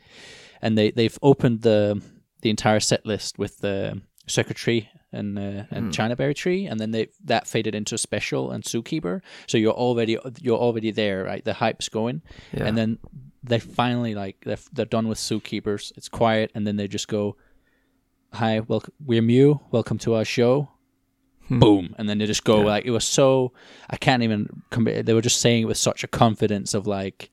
[0.60, 2.02] and they they've opened the
[2.42, 7.08] the entire set list with the secretary and uh, and Chinaberry Tree, and then they
[7.24, 9.20] that faded into special and Zookeeper.
[9.46, 11.44] So you're already you're already there, right?
[11.44, 12.64] The hype's going, Yeah.
[12.66, 12.98] and then
[13.44, 15.92] they finally like they're they're done with Zookeepers.
[15.96, 17.36] It's quiet, and then they just go,
[18.34, 18.92] "Hi, welcome.
[19.04, 19.60] We're Mew.
[19.70, 20.68] Welcome to our show."
[21.48, 21.58] Hmm.
[21.58, 22.66] boom and then they just go Yeah.
[22.66, 23.52] like it was so
[23.90, 27.32] i can't even compare they were just saying it with such a confidence of like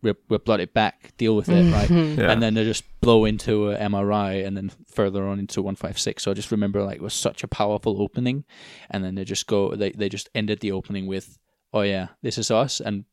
[0.00, 2.20] we're, we're blooded back deal with it right mm-hmm.
[2.20, 2.30] Yeah.
[2.30, 6.30] and then they just blow into an mri and then further on into 156 so
[6.30, 8.44] i just remember like it was such a powerful opening
[8.90, 11.36] and then they just go they, they just ended the opening with
[11.72, 13.04] oh yeah this is us and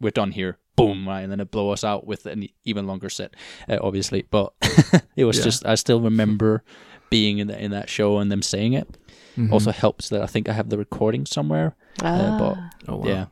[0.00, 3.10] we're done here boom right and then it blow us out with an even longer
[3.10, 3.34] set
[3.68, 4.52] uh, obviously but
[5.16, 5.44] it was Yeah.
[5.44, 6.62] just i still remember
[7.10, 8.88] being in, the, in that show and them saying it
[9.36, 9.52] Mhm.
[9.52, 11.76] also helps that I think I have the recording somewhere.
[12.02, 12.58] Uh, but
[12.88, 13.04] Oh, wow.
[13.06, 13.26] yeah,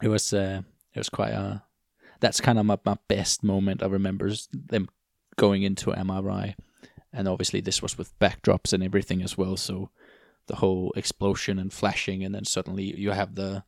[0.00, 0.62] it was uh,
[0.94, 1.58] it was quite uh
[2.20, 3.82] that's kind of my, my best moment.
[3.82, 4.88] I remember is them
[5.36, 6.54] going into Am I Wry,
[7.12, 9.56] and obviously this was with backdrops and everything as well.
[9.56, 9.90] So
[10.46, 13.64] the whole explosion and flashing, and then suddenly you have the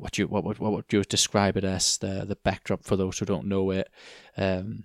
[0.00, 3.18] what you what would what would you describe it as the the backdrop for those
[3.18, 3.88] who don't know it.
[4.36, 4.84] Um,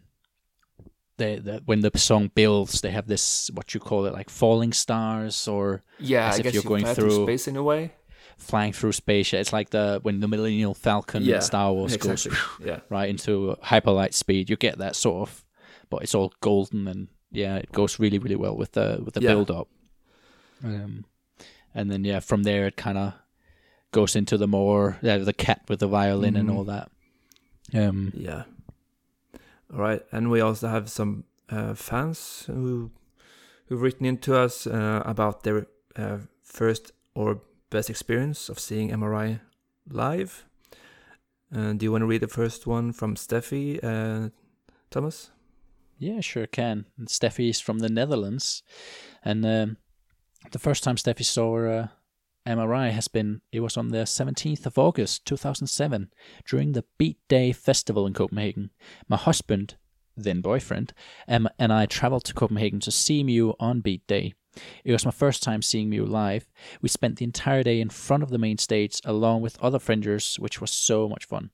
[1.18, 4.74] they, the, when the song builds, they have this what you call it like falling
[4.74, 7.94] stars or Yeah, as I if you're you going fly through- space in a way.
[8.38, 9.32] flying through space.
[9.32, 9.40] Yeah.
[9.40, 12.32] It's like the when the Millennial Falcon Yeah, in Star Wars exactly.
[12.32, 12.80] goes Yeah.
[12.90, 14.50] right into hyperlight speed.
[14.50, 15.46] You get that sort of,
[15.90, 19.22] but it's all golden and yeah, it goes really really well with the with the
[19.22, 19.30] Yeah.
[19.36, 19.70] build up.
[20.66, 21.06] Um,
[21.74, 23.14] and then yeah, from there it kind of
[24.00, 26.56] goes into the more yeah, the cat with the violin and Mhm.
[26.58, 26.90] all that.
[27.74, 28.44] Um, Yeah.
[29.74, 32.92] All right, and we also have some uh, fans who
[33.68, 38.92] who've written in to us uh, about their uh, first or best experience of seeing
[38.92, 39.40] Am I Wry
[39.90, 40.46] live.
[41.56, 44.30] Uh, do you want to read the first one from Steffi, uh,
[44.90, 45.32] Thomas?
[45.98, 46.86] Yeah, sure can.
[46.98, 48.64] And Steffi is from the Netherlands,
[49.24, 49.78] and um,
[50.52, 51.88] the first time Steffi saw uh,
[52.48, 56.12] Am I Wry has been it was on the seventeenth of August, two thousand seven,
[56.48, 58.70] during the Beat Day festival in Copenhagen.
[59.08, 59.76] My husband,
[60.16, 60.94] then boyfriend,
[61.28, 64.36] um, and I traveled to Copenhagen to see Mew on Beat Day.
[64.84, 66.48] It was my first time seeing Mew live.
[66.82, 70.38] We spent the entire day in front of the main stage along with other Frengers,
[70.38, 71.50] which was so much fun.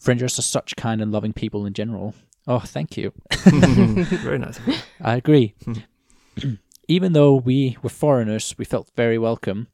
[0.00, 2.14] Frengers are such kind and loving people in general.
[2.46, 3.12] Oh, thank you.
[3.32, 4.60] Very nice.
[5.00, 5.54] I agree.
[6.88, 9.66] Even though we were foreigners, we felt very welcome.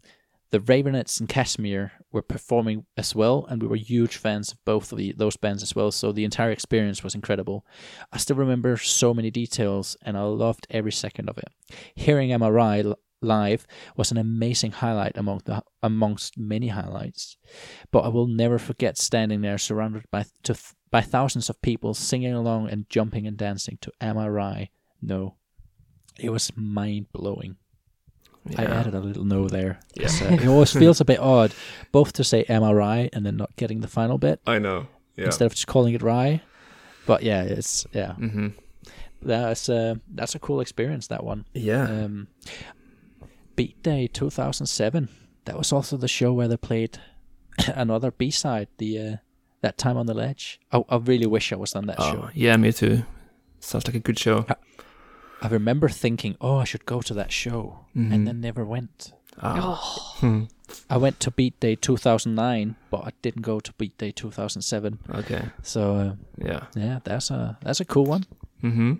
[0.53, 4.93] The Raveonettes and Kashmir were performing as well, and we were huge fans of both
[4.93, 5.91] of the, those bands as well.
[5.91, 7.65] So the entire experience was incredible.
[8.12, 11.49] I still remember so many details, and I loved every second of it.
[11.95, 12.85] Hearing Am I Wry
[13.23, 17.38] live was an amazing highlight among the amongst many highlights.
[17.91, 20.55] But I will never forget standing there, surrounded by to
[20.91, 24.71] by thousands of people singing along and jumping and dancing to Am I Wry.
[25.01, 25.37] No,
[26.21, 27.57] it was mind blowing.
[28.57, 29.78] I added a little no there.
[29.94, 30.09] Yeah.
[30.09, 31.55] 'cause, uh, it always feels a bit odd,
[31.92, 34.88] both to say Am I Wry and then not getting the final bit I know.
[35.16, 35.26] Yeah.
[35.26, 36.40] instead of just calling it rye.
[37.07, 38.48] But yeah, it's yeah, hmm
[39.24, 41.07] that's uh, that's a cool experience.
[41.07, 41.44] That one.
[41.55, 41.85] Yeah.
[41.85, 42.28] Um,
[43.57, 45.09] Beat Day 2007.
[45.44, 46.98] That was also the show where they played
[47.74, 48.68] another B side.
[48.78, 49.16] The uh,
[49.61, 50.61] that time on the ledge.
[50.72, 52.31] I, I really wish I was on that oh, show.
[52.35, 53.05] yeah, me too.
[53.61, 54.44] Sounds like a good show.
[54.48, 54.57] I
[55.48, 58.12] remember thinking, oh, I should go to that show, Mhm.
[58.12, 59.12] and then never went.
[59.40, 59.57] Ah.
[59.59, 60.44] Oh, Hmm.
[60.88, 64.98] I went to Beat Day 2009, but I didn't go to Beat Day 2007.
[65.11, 65.42] Okay.
[65.62, 66.66] So uh, Yeah.
[66.76, 68.24] yeah, that's a that's a cool one.
[68.61, 68.92] hmm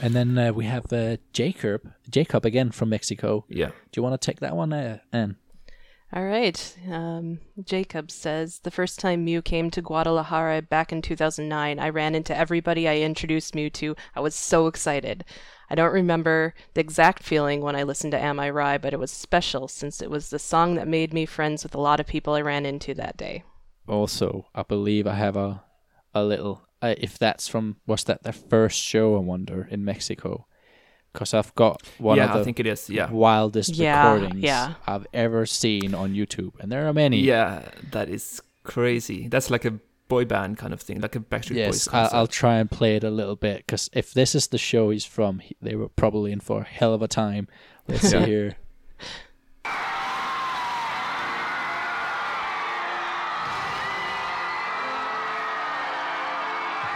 [0.00, 3.44] And then uh, we have uh, Jacob, Jacob again from Mexico.
[3.48, 3.70] Yeah.
[3.90, 5.36] Do you want to take that one, uh, Ann?
[6.14, 6.76] All right.
[6.88, 12.14] Um, Jacob says the first time Mew came to Guadalajara back in 2009, I ran
[12.14, 13.96] into everybody I introduced Mew to.
[14.14, 15.24] I was so excited.
[15.68, 19.00] I don't remember the exact feeling when I listened to Am I Wry, but it
[19.00, 22.06] was special since it was the song that made me friends with a lot of
[22.06, 23.42] people I ran into that day.
[23.88, 25.64] Also, I believe I have a
[26.14, 26.62] a little.
[26.80, 29.16] Uh, if that's from was that their first show?
[29.16, 30.46] I wonder in Mexico,
[31.14, 32.90] because I've got one yeah, of the I think it is.
[32.90, 33.08] Yeah.
[33.10, 34.74] wildest Yeah, recordings yeah.
[34.86, 37.20] I've ever seen on YouTube, and there are many.
[37.20, 39.28] Yeah, that is crazy.
[39.28, 42.16] That's like a boy band kind of thing, like a Backstreet Yes, Boys I, concert.
[42.16, 45.04] I'll try and play it a little bit because if this is the show he's
[45.04, 47.48] from, he, they were probably in for a hell of a time.
[47.88, 48.56] Let's see here.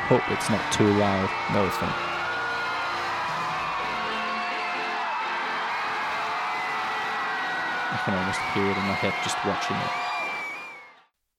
[0.09, 1.29] Hope it's not too loud.
[1.53, 2.18] No, it's fine.
[7.99, 9.91] I can almost hear it in my head just watching it.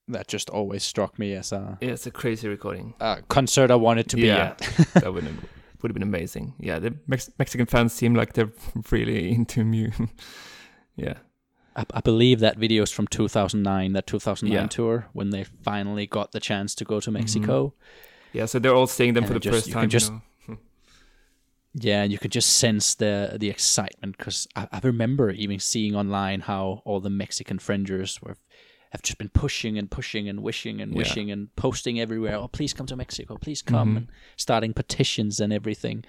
[0.09, 2.95] That just always struck me as a, Yeah, it's a crazy recording.
[2.99, 4.55] a concert I wanted to be Yeah.
[4.59, 4.59] at.
[4.95, 5.37] that would have,
[5.81, 6.53] would have been amazing.
[6.59, 8.51] Yeah, the Mex- Mexican fans seem like they're
[8.91, 9.91] really into Mew.
[10.95, 11.19] yeah.
[11.75, 14.67] I, I believe that video is from 2009, that 2009 Yeah.
[14.67, 17.19] tour, when they finally got the chance to go to mm-hmm.
[17.19, 17.73] Mexico.
[18.33, 19.83] Yeah, so they're all seeing them And for it the just- first you time.
[19.83, 20.21] can just- you know.
[21.73, 25.95] Yeah, and you could just sense the the excitement because I, I remember even seeing
[25.95, 28.37] online how all the Mexican Frengers were
[28.91, 30.97] have just been pushing and pushing and wishing and Yeah.
[30.97, 32.35] wishing and posting everywhere.
[32.35, 33.97] Oh, please come to Mexico, please come, Mhm.
[33.97, 36.03] and starting petitions and everything,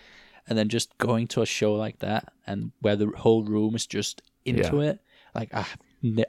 [0.48, 3.86] and then just going to a show like that and where the whole room is
[3.86, 5.00] just into it.
[5.34, 5.66] Like I,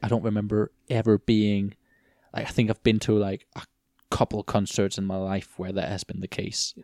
[0.04, 1.76] I don't remember ever being
[2.34, 3.62] like I think I've been to like a
[4.10, 6.76] couple concerts in my life where that has been the case,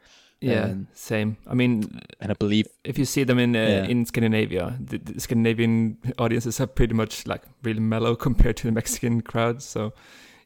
[0.41, 1.35] Yeah, Um, same.
[1.51, 1.83] I mean,
[2.19, 3.89] and I believe if you see them in uh, Yeah.
[3.89, 8.71] in Scandinavia, the, the Scandinavian audiences are pretty much like really mellow compared to the
[8.73, 9.61] Mexican crowd.
[9.61, 9.91] So,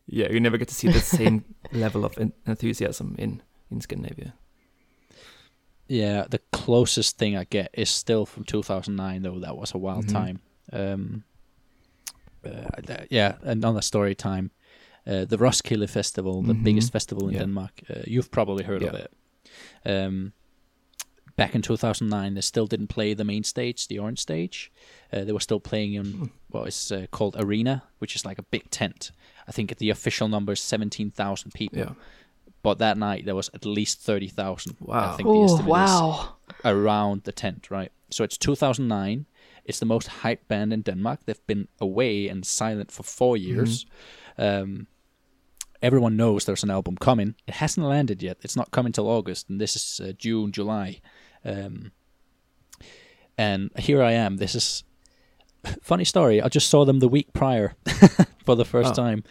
[0.08, 4.34] yeah, you never get to see the same level of en- enthusiasm in in Scandinavia.
[5.90, 9.40] Yeah, the closest thing I get is still from 2009, though.
[9.40, 10.12] That was a wild Mhm.
[10.14, 10.40] time.
[10.74, 11.24] Um,
[12.46, 14.52] uh, yeah, another story time.
[15.08, 16.64] Uh, the Roskilde Festival, the Mhm.
[16.64, 17.42] biggest festival in Yeah.
[17.42, 17.82] Denmark.
[17.90, 19.12] Uh, you've probably heard of it.
[19.86, 20.34] Um,
[21.36, 24.72] back in 2009, they still didn't play the main stage, the orange stage.
[25.14, 26.26] Uh, they were still playing in Hmm.
[26.50, 29.12] what is uh, called Arena, which is like a big tent.
[29.48, 31.80] I think the official number is 17,000 people.
[31.80, 31.94] Yeah.
[32.64, 34.76] But that night, there was at least 30,000.
[34.82, 35.16] I Wow.
[35.18, 36.36] think the Oh, estimate is wow.
[36.64, 37.92] around the tent, right?
[38.10, 39.26] So it's 2009.
[39.66, 41.20] It's the most hyped band in Denmark.
[41.26, 43.86] They've been away and silent for four years.
[44.38, 44.88] Um,
[45.82, 47.36] everyone knows there's an album coming.
[47.48, 48.38] It hasn't landed yet.
[48.42, 51.02] It's not coming till August, and this is uh, June, July.
[51.44, 51.92] Um,
[53.38, 54.38] and here I am.
[54.38, 54.84] This is
[55.82, 56.42] funny story.
[56.42, 57.76] I just saw them the week prior
[58.46, 58.96] for the first Oh.
[58.96, 59.24] time,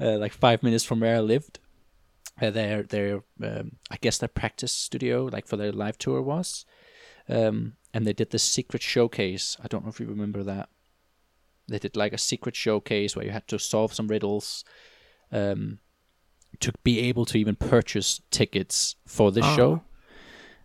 [0.00, 1.58] uh, like five minutes from where I lived.
[2.40, 6.64] Uh, their their um, I guess their practice studio, like for their live tour, was,
[7.28, 9.56] um, and they did this secret showcase.
[9.62, 10.68] I don't know if you remember that.
[11.66, 14.64] They did like a secret showcase where you had to solve some riddles,
[15.32, 15.80] um,
[16.60, 19.56] to be able to even purchase tickets for this Ah.
[19.56, 19.82] show.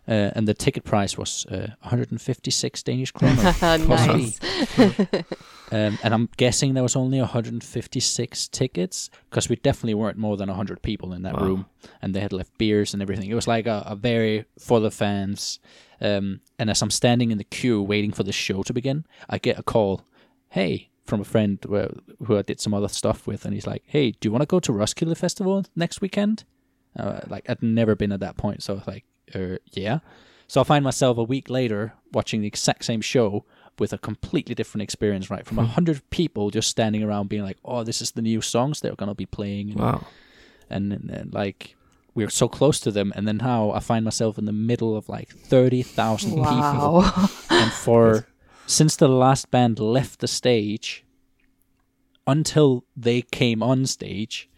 [0.06, 3.54] Uh, and the ticket price was uh, 156 Danish kroner.
[3.88, 4.38] nice.
[5.72, 10.48] Um, and I'm guessing there was only 156 tickets because we definitely weren't more than
[10.48, 11.42] 100 people in that Wow.
[11.46, 11.66] room,
[12.02, 13.28] and they had left beers and everything.
[13.30, 15.58] It was like a, a very for the fans.
[16.00, 19.38] Um, and as I'm standing in the queue waiting for the show to begin, I
[19.38, 20.02] get a call,
[20.50, 21.90] "Hey." From a friend where,
[22.26, 24.46] who I did some other stuff with, and he's like, "Hey, do you want to
[24.46, 26.44] go to Roskilde Festival next weekend?"
[26.98, 29.98] Uh, like I'd never been at that point, so I was like, uh, "Yeah."
[30.46, 33.44] So I find myself a week later watching the exact same show
[33.78, 35.44] with a completely different experience, right?
[35.46, 38.80] From a hundred people just standing around being like, "Oh, this is the new songs
[38.80, 40.06] they're gonna be playing," and, Wow.
[40.70, 41.76] and, and, and, like
[42.14, 45.08] we're so close to them, and then now I find myself in the middle of
[45.08, 47.04] like thirty thousand people,
[47.50, 48.26] and for
[48.66, 51.04] since the last band left the stage
[52.26, 54.48] until they came on stage,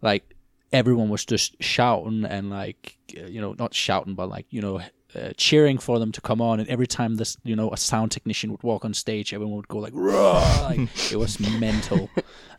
[0.00, 0.34] like
[0.72, 4.80] everyone was just shouting and like you know not shouting but like you know
[5.14, 8.10] uh, cheering for them to come on and every time this you know a sound
[8.10, 10.40] technician would walk on stage everyone would go like Roar!
[10.62, 12.08] like it was mental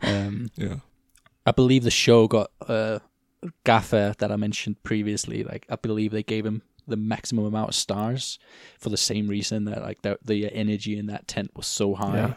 [0.02, 0.76] um Yeah.
[1.44, 3.00] i believe the show got uh
[3.64, 7.74] Gaffa that i mentioned previously like i believe they gave him the maximum amount of
[7.74, 8.38] stars
[8.78, 12.16] for the same reason that like the, the energy in that tent was so high
[12.16, 12.34] Yeah.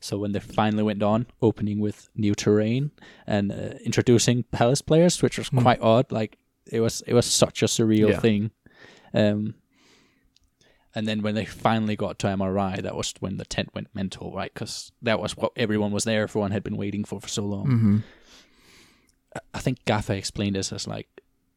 [0.00, 2.90] so when they finally went on, opening with new terrain
[3.26, 5.60] and uh, introducing Palace players, which was Hmm.
[5.60, 6.10] quite odd.
[6.12, 6.36] Like
[6.70, 8.20] it was, it was such a surreal Yeah.
[8.20, 8.50] thing.
[9.14, 9.54] Um,
[10.96, 13.70] and then when they finally got to Am I Wry, that was when the tent
[13.74, 14.52] went mental, right?
[14.54, 16.22] Because that was what everyone was there.
[16.22, 17.66] Everyone had been waiting for for so long.
[17.66, 17.96] Mm-hmm.
[19.36, 21.08] I- I think Gaffa explained this as like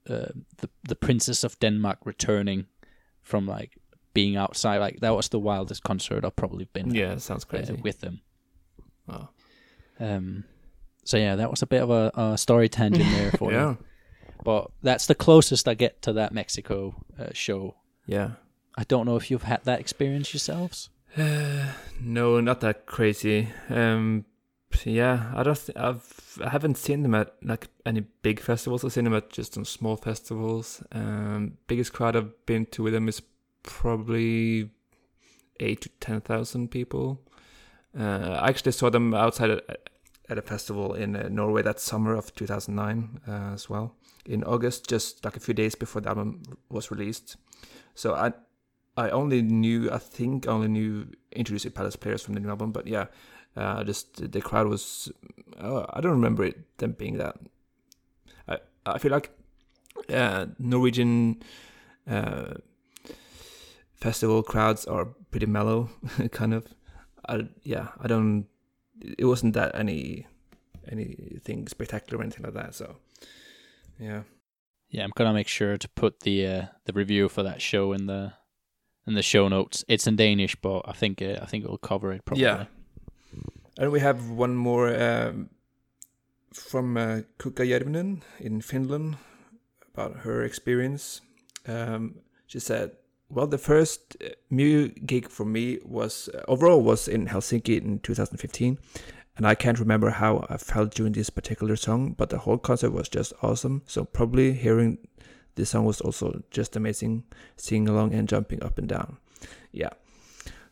[0.10, 2.66] uh, the the princess of Denmark returning
[3.22, 3.78] from like
[4.14, 4.80] being outside.
[4.80, 7.74] Like that was the wildest concert I've probably been Yeah, sounds uh, crazy.
[7.84, 8.22] with them.
[9.08, 9.30] Wow.
[10.00, 10.44] Um,
[11.04, 13.78] so yeah, that was a bit of a, a story tangent there for yeah, you.
[14.44, 17.76] But that's the closest I get to that Mexico uh, show.
[18.08, 18.30] yeah.
[18.80, 20.90] I don't know if you've had that experience yourselves.
[22.00, 23.48] No, not that crazy.
[23.70, 24.26] Um,
[24.86, 25.58] yeah, I don't.
[25.58, 28.84] Th- I've I haven't seen them at like any big festivals.
[28.84, 30.84] I've seen them at just some small festivals.
[30.92, 33.22] Um, biggest crowd I've been to with them is
[33.64, 34.70] probably
[35.60, 37.22] eight to ten thousand people.
[37.98, 39.90] Uh, I actually saw them outside at,
[40.30, 43.96] at a festival in uh, Norway that summer of 2009 uh, as well.
[44.26, 47.38] In August, just like a few days before the album was released.
[47.96, 48.34] So I
[48.98, 52.72] I only knew, I think, I only knew Introducing Palace players from the new album,
[52.72, 53.06] but yeah,
[53.58, 55.12] uh, just the crowd was.
[55.60, 57.36] Uh, I don't remember it them being that.
[58.48, 59.32] I I feel like
[60.10, 61.42] uh, Norwegian
[62.08, 62.54] uh,
[63.96, 65.90] festival crowds are pretty mellow,
[66.32, 66.68] kind of.
[67.28, 68.46] I, yeah, I don't.
[69.18, 70.28] It wasn't that any
[70.90, 72.76] anything spectacular or anything like that.
[72.76, 72.98] So,
[74.00, 74.22] yeah.
[74.90, 78.06] Yeah, I'm gonna make sure to put the uh, the review for that show in
[78.06, 78.34] the
[79.06, 79.84] in the show notes.
[79.88, 82.44] It's in Danish, but I think uh, I think it'll cover it probably.
[82.44, 82.66] Yeah.
[83.80, 85.50] And we have one more um,
[86.52, 89.18] from uh, Kukka Järvinen in Finland
[89.94, 91.22] about her experience.
[91.68, 92.16] Um,
[92.48, 92.92] she said,
[93.30, 98.00] "Well, the first uh, Mew gig for me was uh, overall was in Helsinki in
[98.00, 98.80] 2015,
[99.38, 102.92] and I can't remember how I felt during this particular song, but the whole concert
[102.92, 103.84] was just awesome.
[103.86, 104.98] So probably hearing
[105.56, 107.24] this song was also just amazing,
[107.58, 109.18] singing along and jumping up and down.
[109.72, 109.90] Yeah.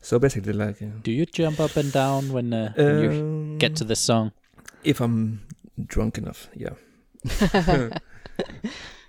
[0.06, 0.82] So basically, like.
[0.84, 4.00] Uh, Do you jump up and down when, uh, when you get to um, this
[4.00, 4.34] song?
[4.84, 5.42] If I'm
[5.84, 6.76] drunk enough, yeah.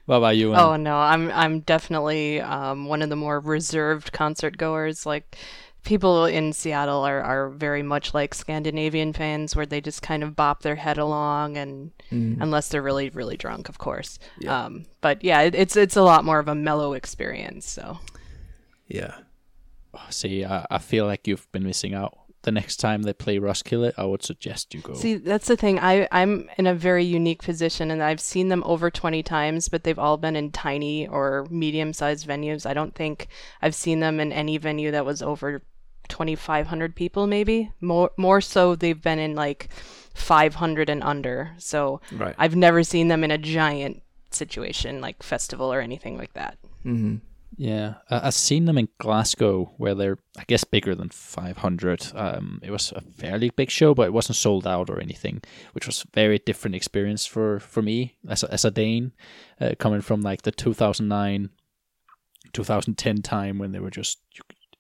[0.07, 0.55] What about you?
[0.55, 0.61] Ann?
[0.61, 5.05] Oh no, I'm I'm definitely um, one of the more reserved concert goers.
[5.05, 5.37] Like
[5.83, 10.35] people in Seattle are, are very much like Scandinavian fans, where they just kind of
[10.37, 12.41] bop their head along, and Mm.
[12.41, 14.21] unless they're really really drunk, of course.
[14.39, 14.67] Yeah.
[14.67, 17.69] Um, but yeah, it, it's it's a lot more of a mellow experience.
[17.69, 17.99] So
[18.87, 19.17] yeah.
[20.11, 22.17] See, I, I feel like you've been missing out.
[22.43, 24.95] The next time they play Roskilde, I would suggest you go.
[24.95, 25.81] see, that's the thing.
[25.81, 29.83] I I'm in a very unique position, and I've seen them over 20 times, but
[29.83, 32.65] they've all been in tiny or medium sized venues.
[32.65, 33.27] I don't think
[33.61, 35.63] I've seen them in any venue that was over
[36.09, 38.13] 2,500 people, maybe more.
[38.17, 39.69] More so, they've been in like
[40.15, 41.53] 500 and under.
[41.59, 42.35] So Right.
[42.39, 46.59] I've never seen them in a giant situation like festival or anything like that.
[46.85, 47.17] Mm-hmm.
[47.57, 52.13] Yeah, I, I've seen them in Glasgow, where they're, I guess, bigger than 500.
[52.15, 55.43] Um, it was a fairly big show, but it wasn't sold out or anything,
[55.73, 59.13] which was a very different experience for, for me as a, as a Dane,
[59.61, 61.51] uh, coming from like the 2009,
[62.53, 64.19] 2010 time when they were just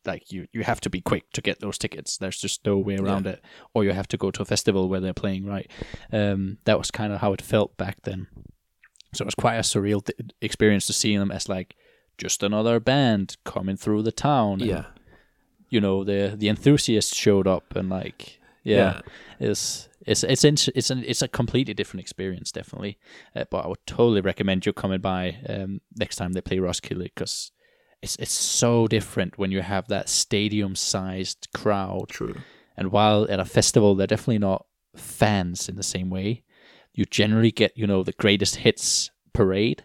[0.04, 2.16] like you, you have to be quick to get those tickets.
[2.16, 3.42] There's just no way around it,
[3.74, 5.44] or you have to go to a festival where they're playing.
[5.44, 5.68] Right,
[6.12, 8.28] um, that was kind of how it felt back then.
[9.14, 11.74] So it was quite a surreal th- experience to see them as like
[12.18, 14.60] just another band coming through the town.
[14.60, 14.84] and, Yeah.
[15.68, 19.00] you know the the enthusiasts showed up and like yeah,
[19.38, 22.98] it's it's it's int- it's an, it's a completely different experience definitely.
[23.34, 27.04] Uh, but I would totally recommend you coming by um, next time they play Roskilde
[27.14, 27.52] because
[28.02, 32.36] it's it's so different when you have that stadium sized crowd True.
[32.76, 36.42] and while at a festival, they're definitely not fans in the same way.
[36.92, 39.84] You generally get, you know, the greatest hits parade,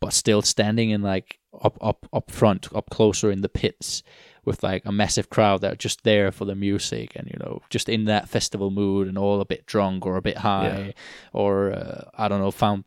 [0.00, 4.02] but still standing in like up, up, up front, up closer in the pits
[4.44, 7.60] with like a massive crowd that are just there for the music and, you know,
[7.70, 10.94] just in that festival mood and all a bit drunk or a bit high
[11.32, 12.84] or, uh, I don't know, found.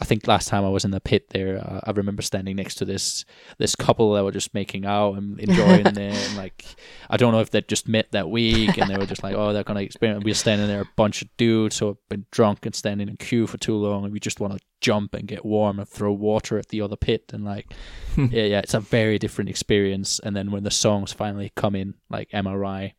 [0.00, 2.76] I think last time I was in the pit there, uh, I remember standing next
[2.76, 3.24] to this
[3.58, 6.64] this couple that were just making out and enjoying it, and like
[7.08, 9.52] I don't know if they'd just met that week and they were just like, oh,
[9.52, 10.24] they're gonna experience.
[10.24, 13.16] We were standing there, a bunch of dudes who have been drunk and standing in
[13.16, 16.12] queue for too long, and we just want to jump and get warm and throw
[16.12, 17.72] water at the other pit, and like,
[18.16, 20.18] yeah, yeah, it's a very different experience.
[20.18, 22.94] And then when the songs finally come in, like Am I Wry,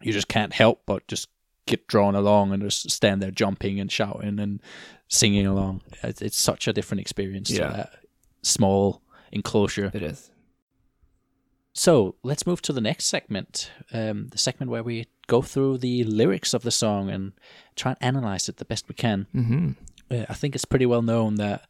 [0.00, 1.28] you just can't help but just
[1.70, 4.60] get drawn along and just stand there jumping and shouting and
[5.08, 5.82] singing along.
[6.02, 7.68] It's, it's such a different experience Yeah.
[7.68, 7.90] to that
[8.42, 9.02] small
[9.32, 9.90] enclosure.
[9.94, 10.30] It is.
[11.72, 16.04] So let's move to the next segment, um, the segment where we go through the
[16.04, 17.32] lyrics of the song and
[17.76, 19.26] try and analyze it the best we can.
[19.34, 19.70] Mm-hmm.
[20.10, 21.68] Uh, I think it's pretty well known that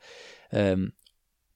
[0.52, 0.94] um,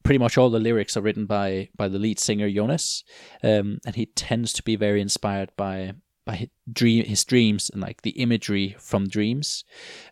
[0.03, 3.03] pretty much all the lyrics are written by by the lead singer Jonas,
[3.43, 5.95] um, and he tends to be very inspired by
[6.25, 9.65] by his dream his dreams and like the imagery from dreams.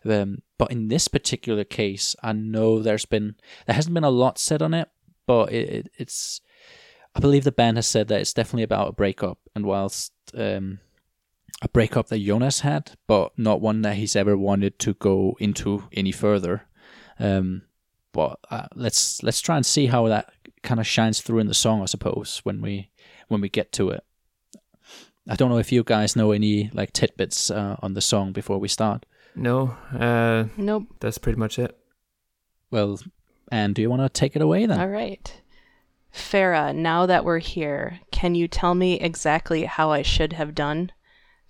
[0.05, 3.35] Um, but in this particular case, I know there's been
[3.65, 4.89] there hasn't been a lot said on it,
[5.25, 6.41] but it, it, it's
[7.15, 10.79] I believe the band has said that it's definitely about a breakup, and whilst um,
[11.61, 15.83] a breakup that Jonas had, but not one that he's ever wanted to go into
[15.93, 16.67] any further.
[17.19, 17.63] Um,
[18.11, 21.53] but uh, let's let's try and see how that kind of shines through in the
[21.53, 22.89] song, I suppose, when we
[23.27, 24.03] when we get to it.
[25.27, 28.57] I don't know if you guys know any like tidbits uh, on the song before
[28.59, 29.05] we start.
[29.35, 30.83] No, uh, Nope.
[30.99, 31.77] that's pretty much it.
[32.69, 32.99] Well,
[33.51, 34.79] and do you want to take it away then?
[34.79, 35.41] All right.
[36.13, 40.91] Farah, now that we're here, can you tell me exactly how I should have done?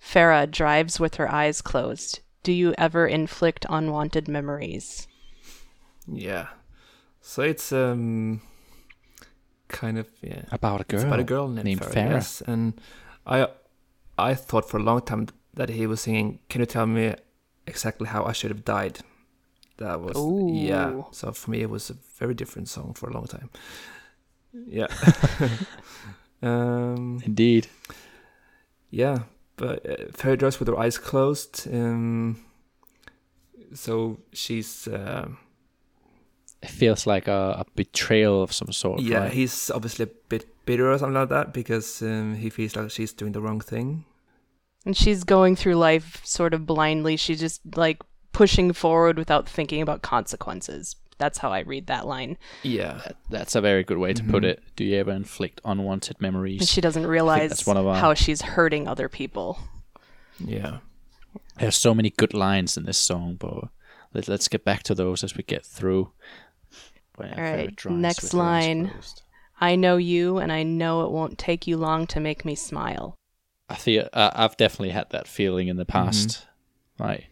[0.02, 2.20] Farah drives with her eyes closed.
[2.42, 5.06] Do you ever inflict unwanted memories?
[6.06, 6.48] Yeah.
[7.20, 8.40] So it's um
[9.68, 10.42] kind of yeah.
[10.52, 11.00] About a girl.
[11.00, 11.92] It's about a girl named, named Farah.
[11.94, 12.10] Farah.
[12.10, 12.80] Yes, and
[13.26, 13.48] I
[14.18, 16.38] I thought for a long time that he was singing.
[16.48, 17.14] Can you tell me
[17.66, 19.00] exactly how I should have died?
[19.78, 20.16] That was
[20.54, 21.02] yeah.
[21.10, 23.50] So for me, it was a very different song for a long time.
[24.52, 24.86] Yeah.
[26.42, 27.20] um.
[27.24, 27.66] Indeed.
[28.90, 29.18] Yeah,
[29.56, 31.66] but uh, Farah drives with her eyes closed.
[31.72, 32.36] Um.
[33.74, 34.86] So she's.
[34.86, 35.28] Uh,
[36.62, 39.00] It feels like a, a betrayal of some sort.
[39.00, 39.32] yeah, right?
[39.32, 43.12] he's obviously a bit bitter or something like that because um, he feels like she's
[43.12, 44.04] doing the wrong thing.
[44.86, 47.16] And she's going through life sort of blindly.
[47.16, 48.02] She's just like
[48.32, 50.96] pushing forward without thinking about consequences.
[51.16, 52.36] That's how I read that line.
[52.62, 53.00] Yeah.
[53.04, 54.48] That- that's a very good way to put Mhm.
[54.48, 54.62] it.
[54.76, 56.68] Do you ever inflict unwanted And memories?
[56.68, 59.58] she doesn't realize that's realize one of our- how she's hurting other people.
[60.38, 60.78] Yeah.
[61.58, 63.68] There's so many good lines in this song, but
[64.12, 66.10] let, let's get back to those as we get through.
[67.16, 68.88] When All Farah right, drives next with her eyes line.
[68.88, 69.22] closed.
[69.60, 73.14] I know you, and I know it won't take you long to make me smile.
[73.68, 76.46] I feel uh, I've definitely had that feeling in the past,
[76.98, 77.24] right?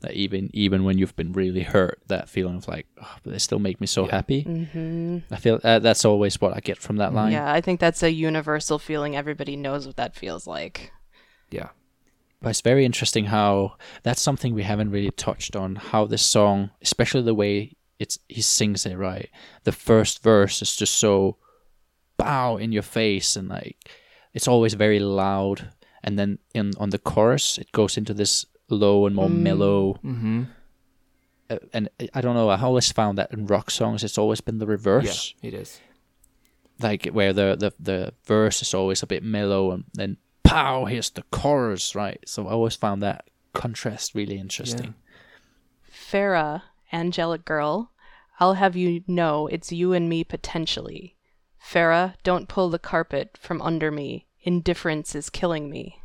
[0.00, 3.38] That even even when you've been really hurt, that feeling of like, oh, but they
[3.38, 4.10] still make me so Yeah.
[4.10, 4.42] happy.
[4.42, 7.32] hmm I feel uh, that's always what I get from that line.
[7.32, 9.16] Yeah, I think that's a universal feeling.
[9.16, 10.92] Everybody knows what that feels like.
[11.50, 11.68] Yeah.
[12.42, 15.76] But it's very interesting how that's something we haven't really touched on.
[15.76, 19.30] How this song, especially the way it's he sings it, right?
[19.64, 21.38] The first verse is just so
[22.16, 23.76] bow in your face and like
[24.34, 25.70] it's always very loud.
[26.04, 29.42] And then in on the chorus, it goes into this low and more Mm.
[29.42, 29.94] mellow.
[30.04, 30.42] Mm-hmm.
[31.48, 32.48] Uh, and I don't know.
[32.48, 35.34] I always found that in rock songs, it's always been the reverse.
[35.42, 35.80] Yeah, it is.
[36.80, 41.08] like where the, the the verse is always a bit mellow and then pow here's
[41.10, 44.94] the chorus right so i always found that contrast really interesting
[45.90, 46.62] Farah,
[46.92, 47.90] angelic girl,
[48.38, 51.15] I'll have you know it's you and me potentially.
[51.70, 54.26] Farah, don't pull the carpet from under me.
[54.42, 56.00] Indifference is killing me.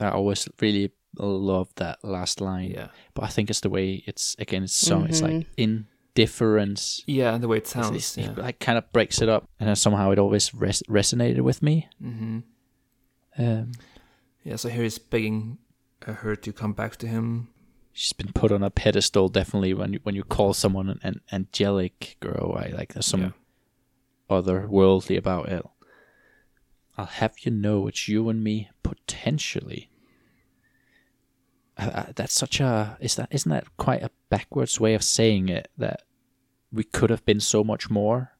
[0.00, 2.88] i always really love that last line Yeah.
[3.14, 5.46] but i think it's the way it's again it's song it's like Mhm.
[5.56, 7.88] indifference Yeah, and the way it sounds.
[7.96, 8.32] it's- yeah.
[8.32, 11.62] it like kind of breaks it up and then somehow it always res- resonated with
[11.62, 12.38] me Mm-hmm.
[13.38, 13.72] um,
[14.44, 15.58] Yeah, so here he's begging
[16.06, 17.48] uh, her to come back to him.
[17.92, 21.20] she's been put on a pedestal definitely when you when you call someone an, an
[21.32, 23.30] angelic girl right like there's some Yeah.
[24.30, 25.64] Otherworldly about it
[26.96, 29.90] i'll have you know it's you and me potentially
[31.78, 35.48] uh, uh, that's such a is that isn't that quite a backwards way of saying
[35.48, 36.02] it that
[36.72, 38.32] we could have been so much more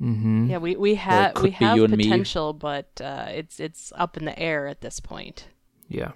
[0.00, 0.50] Mm-hmm.
[0.50, 4.36] Yeah, we we have we have you potential, but uh, it's it's up in the
[4.38, 5.48] air at this point.
[5.88, 6.12] Yeah.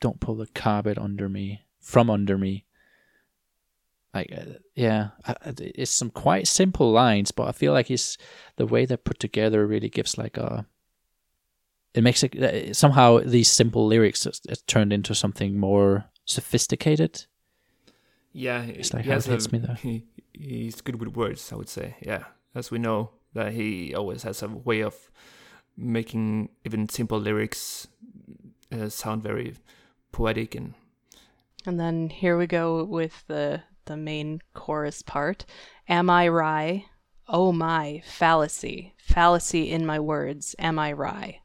[0.00, 2.66] don't pull the carpet under me from under me
[4.14, 8.16] like uh, yeah I- I- it's some quite simple lines but i feel like it's
[8.56, 10.66] the way they're put together really gives like a
[11.94, 17.26] it makes it uh, somehow these simple lyrics is, is turned into something more sophisticated
[18.32, 19.76] Yeah, It's like he how it hits a- me there.
[19.76, 21.94] He, he's good with words, I would say.
[22.02, 24.94] Yeah, as we know that he always has a way of
[25.76, 27.86] making even simple lyrics
[28.72, 29.54] uh, sound very
[30.12, 30.74] poetic and
[31.66, 35.44] And then here we go with the the main chorus part.
[35.88, 36.86] Am I wry?
[37.28, 38.94] Oh my, fallacy.
[38.98, 40.54] Fallacy in my words.
[40.58, 41.40] Am I wry?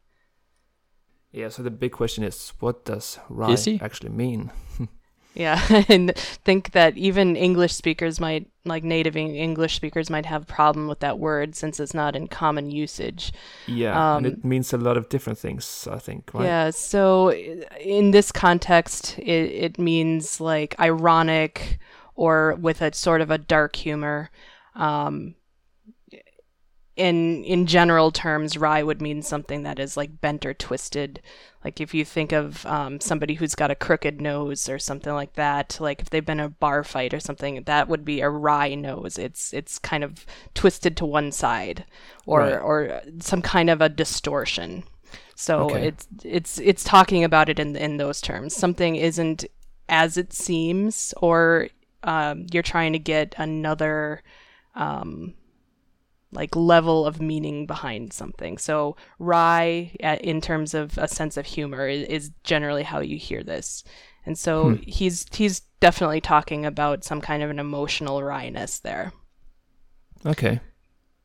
[1.31, 1.49] yeah.
[1.49, 4.51] So the big question is, what does wry actually mean?
[5.33, 10.45] Yeah, and think that even English speakers might, like native English speakers, might have a
[10.45, 13.31] problem with that word since it's not in common usage.
[13.65, 15.87] Yeah, and Um, it means a lot of different things.
[15.91, 16.45] I think, right?
[16.45, 21.79] Yeah, so in this context, it, it means like ironic
[22.26, 24.30] or with a sort of a dark humor.
[24.76, 25.36] Um,
[26.95, 31.22] in in general terms, wry would mean something that is like bent or twisted.
[31.63, 35.34] Like if you think of um, somebody who's got a crooked nose or something like
[35.36, 38.30] that, like if they've been in a bar fight or something, that would be a
[38.30, 39.17] wry nose.
[39.17, 41.86] It's it's kind of twisted to one side,
[42.26, 42.59] or Right.
[42.59, 44.84] or some kind of a distortion.
[45.36, 45.88] So Okay.
[45.88, 48.53] it's it's it's talking about it in in those terms.
[48.55, 49.45] Something isn't
[49.88, 51.70] as it seems, or
[52.04, 54.24] um, you're trying to get another
[54.76, 55.34] um,
[56.32, 58.58] like level of meaning behind something.
[58.58, 63.18] So wry, uh, in terms of a sense of humor, is, is generally how you
[63.18, 63.84] hear this.
[64.26, 69.12] And so he's he's definitely talking about some kind of an emotional wryness there.
[70.26, 70.60] Okay.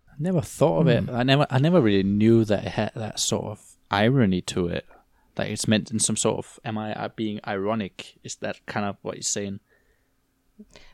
[0.09, 1.11] I never thought of it.
[1.11, 3.61] I never, I never really knew that it had that sort of
[3.91, 4.87] irony to it.
[5.35, 8.17] That it's meant in some sort of, am I uh, being ironic?
[8.23, 9.59] Is that kind of what he's saying?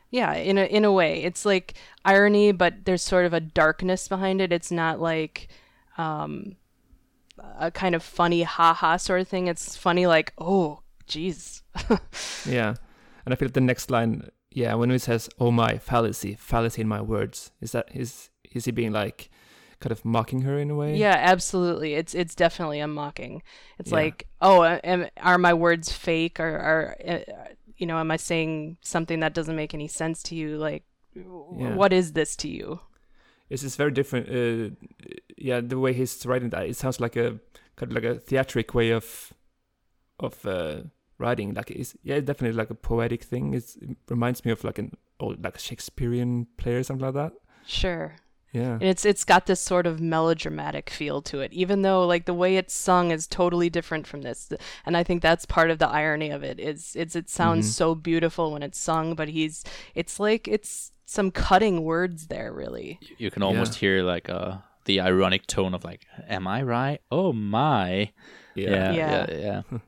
[0.09, 4.07] Yeah, in a in a way, it's like irony, but there's sort of a darkness
[4.09, 4.51] behind it.
[4.51, 5.47] It's not like
[5.97, 6.57] um,
[7.59, 9.47] a kind of funny ha ha sort of thing.
[9.47, 11.61] It's funny like, oh, jeez.
[12.45, 12.75] Yeah.
[13.25, 16.81] And I feel like the next line, yeah, when he says, "Oh my fallacy, fallacy
[16.81, 19.29] in my words," is that is is he being like
[19.79, 20.97] kind of mocking her in a way?
[20.97, 21.93] Yeah, absolutely.
[21.93, 23.43] It's it's definitely a mocking.
[23.79, 23.97] It's Yeah.
[23.97, 27.19] like, oh, am, are my words fake, or are uh,
[27.81, 30.57] you know, am I saying something that doesn't make any sense to you?
[30.57, 30.83] Like,
[31.15, 31.75] Yeah.
[31.75, 32.79] what is this to you?
[33.49, 34.29] It's just very different.
[34.29, 34.75] Uh,
[35.35, 37.39] yeah, the way he's writing that, it sounds like a
[37.75, 39.33] kind of like a theatric way of
[40.19, 40.83] of uh,
[41.17, 41.53] writing.
[41.53, 43.53] Like it's yeah, it's definitely like a poetic thing.
[43.53, 47.33] It's, it reminds me of like an old like Shakespearean play or something like that.
[47.65, 48.15] Sure.
[48.53, 48.73] Yeah.
[48.73, 52.33] And it's it's got this sort of melodramatic feel to it, even though like the
[52.33, 54.51] way it's sung is totally different from this.
[54.85, 56.59] And I think that's part of the irony of it.
[56.59, 57.73] Is it's it sounds Mhm.
[57.73, 59.63] so beautiful when it's sung, but he's
[59.95, 62.97] it's like it's some cutting words there, really.
[63.01, 66.99] You- You can almost hear like uh, the ironic tone of like, am I right?
[67.11, 68.11] Oh my.
[68.55, 69.61] Yeah, yeah, Yeah.
[69.71, 69.79] yeah.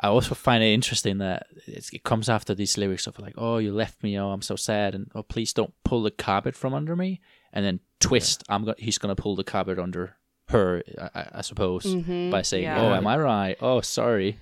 [0.00, 3.58] I also find it interesting that it's, it comes after these lyrics of like, "Oh,
[3.58, 4.18] you left me.
[4.18, 7.20] Oh, I'm so sad," and "Oh, please don't pull the carpet from under me."
[7.52, 10.16] And then twist, I'm go- he's gonna pull the carpet under
[10.48, 12.80] her, I, I, I suppose, Mhm, by saying, yeah.
[12.80, 13.56] "Oh, am I right?
[13.60, 14.38] Oh, sorry."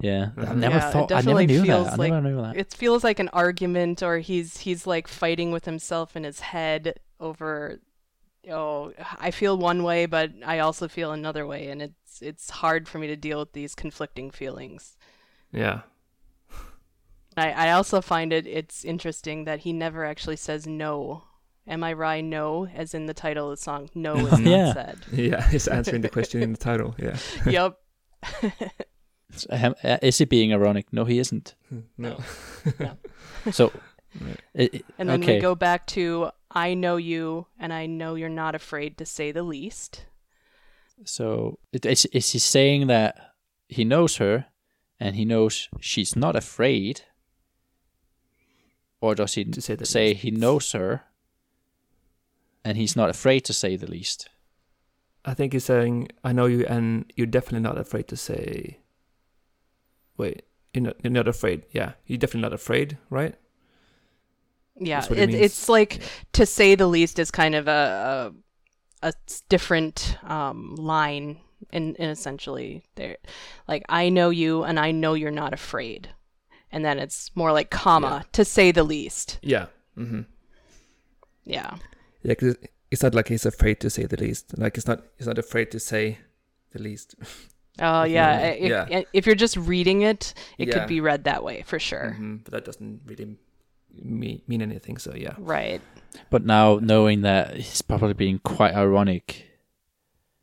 [0.00, 1.12] Yeah, I never Yeah, it thought.
[1.12, 1.92] I never definitely knew feels that.
[1.94, 2.56] I like never knew that.
[2.56, 6.94] It feels like an argument, or he's he's like fighting with himself in his head
[7.20, 7.80] over.
[8.50, 12.88] Oh, I feel one way, but I also feel another way, and it's it's hard
[12.88, 14.96] for me to deal with these conflicting feelings.
[15.52, 15.80] Yeah.
[17.36, 21.24] I, I also find it it's interesting that he never actually says no.
[21.68, 22.24] Am I right?
[22.24, 23.90] No, as in the title of the song.
[23.94, 24.72] No is not Yeah.
[24.72, 24.98] said.
[25.12, 25.48] Yeah.
[25.50, 26.94] He's answering the question in the title.
[26.98, 27.16] Yeah.
[27.46, 27.78] yep.
[29.50, 30.86] Um, uh, Is he being ironic?
[30.90, 31.54] No, he isn't.
[31.98, 32.18] No.
[33.52, 33.70] So,
[34.18, 34.40] Right.
[34.54, 35.34] it, it- And then okay.
[35.34, 39.30] we go back to I know you, and I know you're not afraid to say
[39.30, 40.06] the least.
[41.04, 43.34] So it- is is he saying that
[43.68, 44.46] he knows her,
[44.98, 47.02] and he knows she's not afraid,
[49.00, 51.02] or does he say the say he knows her,
[52.68, 54.28] and he's not afraid to say the least?
[55.24, 58.78] I think he's saying, "I know you, and you're definitely not afraid to say."
[60.18, 60.42] Wait,
[60.74, 60.96] you're not.
[61.02, 61.62] You're not afraid.
[61.72, 63.34] Yeah, you're definitely not afraid, right?
[64.76, 66.02] Yeah, it it, it's like
[66.32, 68.34] to say the least is kind of a
[69.02, 69.12] a
[69.48, 71.38] different um, line
[71.72, 73.16] in, in essentially there.
[73.66, 76.08] Like I know you, and I know you're not afraid,
[76.70, 78.28] and then it's more like comma Yeah.
[78.32, 79.38] to say the least.
[79.42, 79.66] Yeah.
[79.96, 80.20] Mm-hmm.
[81.44, 81.76] Yeah,
[82.28, 82.56] Yeah, 'cause
[82.90, 84.56] it's not like he's afraid to say the least.
[84.58, 85.00] Like it's not.
[85.16, 86.18] He's not afraid to say
[86.72, 87.14] the least.
[87.80, 88.38] oh yeah.
[88.48, 89.02] If, yeah.
[89.12, 90.74] if you're just reading it, it Yeah.
[90.74, 92.16] could be read that way for sure.
[92.18, 93.36] Mhm, But that doesn't really
[93.94, 94.98] mean mean anything.
[94.98, 95.34] So yeah.
[95.38, 95.80] Right.
[96.30, 99.44] But now knowing that he's probably being quite ironic,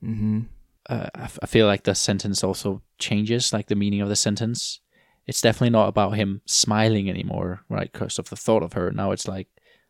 [0.03, 0.41] Mm-hmm.
[0.89, 4.15] uh, I, f- I feel like the sentence also changes, like the meaning of the
[4.15, 4.79] sentence.
[5.25, 7.91] It's definitely not about him smiling anymore, right?
[7.91, 8.91] Because of the thought of her.
[8.91, 9.47] Now it's like,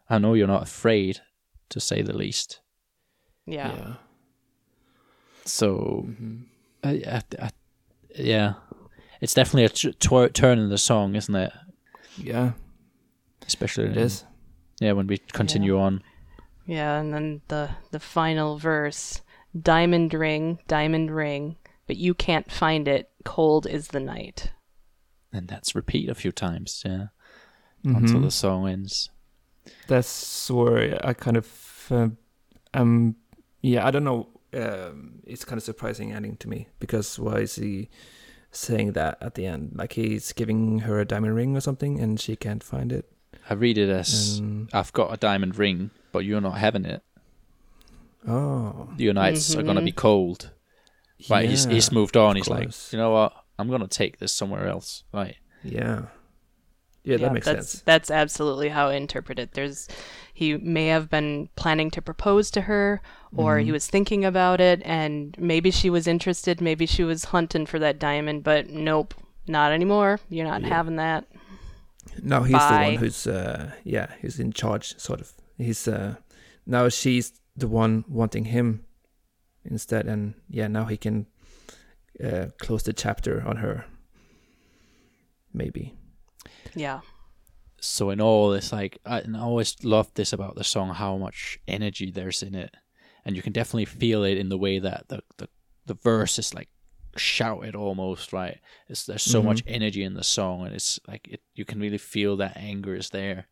[0.10, 1.20] I know you're not afraid,
[1.70, 2.60] to say the least.
[3.46, 3.74] Yeah.
[3.76, 3.94] Yeah.
[5.46, 6.38] So, Mm-hmm.
[6.84, 7.50] I, I, I,
[8.16, 8.54] yeah,
[9.22, 11.52] it's definitely a t- tw- turn in the song, isn't it?
[12.18, 12.52] Yeah.
[13.46, 14.24] Especially It in- is.
[14.80, 16.04] Yeah, when we continue on.
[16.66, 19.22] Yeah, and then the the final verse,
[19.60, 21.56] diamond ring, diamond ring,
[21.88, 23.10] but you can't find it.
[23.24, 24.52] Cold is the night.
[25.32, 27.08] And that's repeat a few times, yeah,
[27.84, 28.24] until Mhm.
[28.24, 29.10] the song ends.
[29.88, 32.18] That's where I kind of um,
[32.74, 33.16] um
[33.62, 37.56] yeah I don't know um it's kind of surprising ending to me because why is
[37.56, 37.90] he
[38.52, 42.20] saying that at the end like he's giving her a diamond ring or something and
[42.20, 43.12] she can't find it
[43.50, 47.04] I read it as and I've got a diamond ring, but you're not having it.
[48.28, 50.52] Oh, Your nights are gonna be cold.
[51.30, 51.48] Right?
[51.48, 52.32] He's he's moved on.
[52.32, 53.34] of He's like, you know what?
[53.60, 55.04] I'm gonna take this somewhere else.
[55.14, 55.36] Right?
[55.64, 56.04] Yeah.
[57.06, 57.84] Yeah, that makes that's, sense.
[57.84, 59.54] That's absolutely how I interpret it.
[59.54, 59.88] There's,
[60.34, 63.02] he may have been planning to propose to her,
[63.38, 63.66] or Mm-hmm.
[63.66, 67.80] he was thinking about it, and maybe she was interested, maybe she was hunting for
[67.80, 69.14] that diamond, but nope,
[69.48, 70.20] not anymore.
[70.30, 71.26] You're not having that.
[72.22, 75.34] No, he's the one who's uh yeah, who's in charge sort of.
[75.58, 76.16] He's uh
[76.66, 78.86] now she's the one wanting him
[79.64, 81.28] instead and yeah, now he can
[82.24, 83.86] uh close the chapter on her.
[85.54, 85.94] Maybe.
[86.76, 87.02] Yeah.
[87.80, 91.18] So in all, it's like I, and I always loved this about the song, how
[91.18, 92.74] much energy there's in it,
[93.24, 95.50] and you can definitely feel it in the way that the the,
[95.86, 96.70] the verse is like
[97.16, 98.60] shouted almost right.
[98.88, 99.50] It's there's so mm-hmm.
[99.50, 102.96] much energy in the song, and it's like it you can really feel that anger
[102.96, 103.48] is there.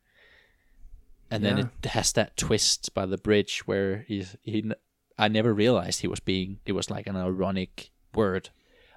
[1.29, 1.65] And then Yeah.
[1.83, 4.71] it has that twist by the bridge where he's he.
[5.17, 6.59] I never realized he was being.
[6.65, 8.49] It was like an ironic word.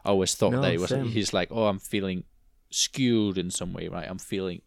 [0.04, 0.90] I always thought No, that it was.
[0.90, 1.08] same.
[1.08, 2.24] He's like, oh, I'm feeling
[2.70, 4.06] skewed in some way, right?
[4.08, 4.62] I'm feeling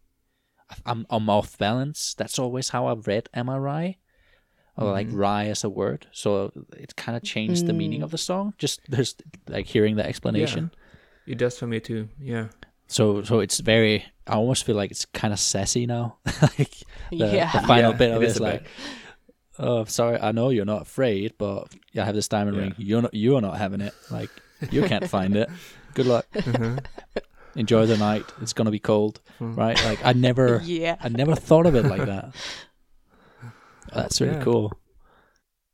[0.85, 2.13] I'm, I'm off balance.
[2.17, 3.97] That's always how I've read Am I Wry?
[4.77, 5.17] Or like mm-hmm.
[5.17, 6.07] wry as a word.
[6.13, 8.53] So it kind of changed the meaning of the song.
[8.53, 8.57] Mm.
[8.57, 9.13] Just there's
[9.49, 10.71] like hearing the explanation.
[11.27, 12.07] It does for me too.
[12.17, 12.47] Yeah.
[12.87, 14.05] So so it's very.
[14.25, 16.19] I almost feel like it's kind of sassy now.
[16.41, 16.75] like
[17.09, 17.51] the, Yeah.
[17.51, 18.71] the final Yeah, bit of it is like, bit.
[19.59, 22.63] oh, sorry, I know you're not afraid, but I have this diamond Yeah.
[22.63, 22.75] ring.
[22.77, 23.13] You're not.
[23.13, 23.93] You are not having it.
[24.09, 24.29] Like
[24.71, 25.49] you can't find it.
[25.93, 26.25] Good luck.
[26.33, 26.77] Mm-hmm.
[27.59, 28.25] Enjoy the night.
[28.41, 29.77] It's gonna be cold, right?
[29.85, 30.61] Like I never.
[30.65, 30.95] Yeah.
[31.01, 32.33] I never thought of it like that.
[33.93, 34.43] That's really Yeah.
[34.43, 34.73] cool.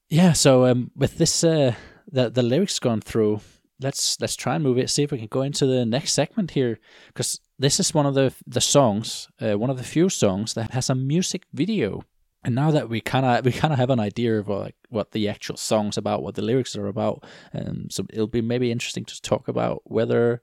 [0.09, 1.73] Yeah, so um, with this, uh,
[2.11, 3.39] the the lyrics gone through.
[3.81, 4.89] Let's let's try and move it.
[4.89, 8.13] See if we can go into the next segment here, because this is one of
[8.15, 12.03] the the songs, uh, one of the few songs that has a music video.
[12.43, 14.75] And now that we kind of we kind of have an idea of uh, like
[14.89, 17.23] what the actual song's about, what the lyrics are about,
[17.53, 20.41] um, so it'll be maybe interesting to talk about whether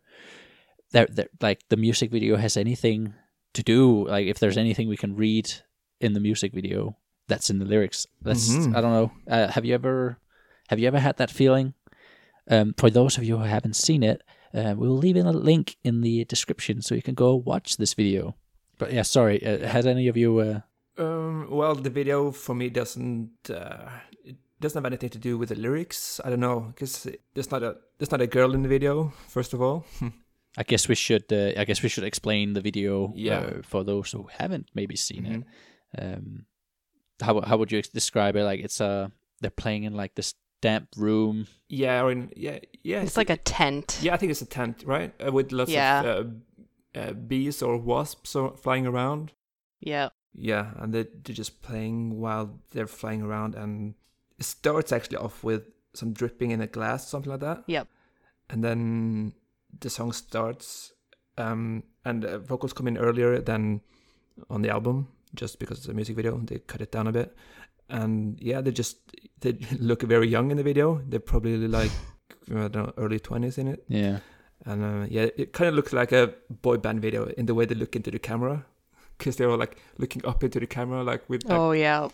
[0.93, 3.15] that that like the music video has anything
[3.55, 5.51] to do like if there's anything we can read
[6.01, 6.97] in the music video
[7.29, 8.75] that's in the lyrics that's Mhm.
[8.77, 10.19] i don't know uh, have you ever
[10.69, 11.75] have you ever had that feeling
[12.51, 14.23] um, for those of you who haven't seen it
[14.55, 17.95] uh, we'll leave in a link in the description so you can go watch this
[17.95, 18.35] video
[18.79, 20.61] but yeah sorry uh, has any of you uh,
[20.99, 23.89] Um, well, the video for me doesn't uh,
[24.25, 26.21] it doesn't have anything to do with the lyrics.
[26.25, 29.13] I don't know because there's not a there's not a girl in the video.
[29.29, 29.85] First of all,
[30.57, 33.39] i guess we should uh, i guess we should explain the video Yeah.
[33.41, 36.17] uh, for those who haven't maybe seen it Mhm.
[36.17, 36.47] um
[37.21, 39.09] how how would you describe it like it's uh
[39.41, 43.01] they're playing in like this damp room yeah, or in, yeah, yeah.
[43.03, 43.99] It's like a tent.
[44.03, 45.13] yeah, I think it's a tent, right?
[45.27, 46.03] Uh, with lots Yeah.
[46.03, 46.27] of
[46.95, 49.33] uh, uh, bees or wasps or flying around.
[49.81, 50.11] Yeah.
[50.35, 53.95] Yeah, and they they're just playing while they're flying around, and
[54.39, 55.63] it starts actually off with
[55.95, 57.65] some dripping in a glass, something like that.
[57.67, 57.89] Yep.
[58.51, 59.33] And then
[59.81, 60.93] the song starts,
[61.39, 63.81] um, and uh, vocals come in earlier than
[64.51, 66.39] on the album, just because it's a music video.
[66.39, 67.37] They cut it down a bit,
[67.89, 68.99] and yeah, they just
[69.41, 71.03] they look very young in the video.
[71.07, 71.91] They're probably like
[72.51, 74.19] I don't know, early twenties in it, yeah
[74.65, 77.65] and uh, yeah, it kind of looks like a boy band video in the way
[77.65, 78.65] they look into the camera,
[79.23, 82.09] because they were like looking up into the camera, like with like, oh yeah.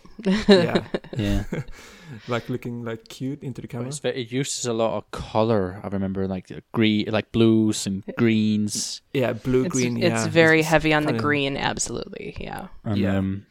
[0.47, 0.85] yeah,
[1.17, 1.43] yeah
[2.27, 3.87] like looking like cute into the But camera.
[3.89, 5.81] it's it uses a lot of color.
[5.83, 9.01] I remember like the green, like blues and greens.
[9.13, 9.97] Yeah, blue It's, green.
[9.97, 10.27] it's yeah.
[10.27, 12.37] very It's heavy on the kinda- green, absolutely.
[12.39, 12.67] Yeah.
[12.83, 13.17] And, Yeah.
[13.17, 13.45] um,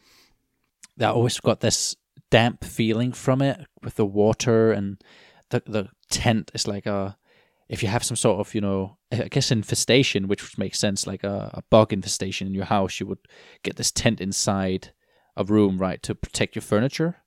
[0.97, 1.95] that always got this
[2.31, 5.01] damp feeling from it with the water and
[5.49, 7.17] the the tent is like a.
[7.69, 11.23] If you have some sort of, you know, I guess infestation, which makes sense, like
[11.23, 13.19] a, a bug infestation in your house, you would
[13.63, 14.91] get this tent inside
[15.37, 17.17] a room, right, to protect your furniture.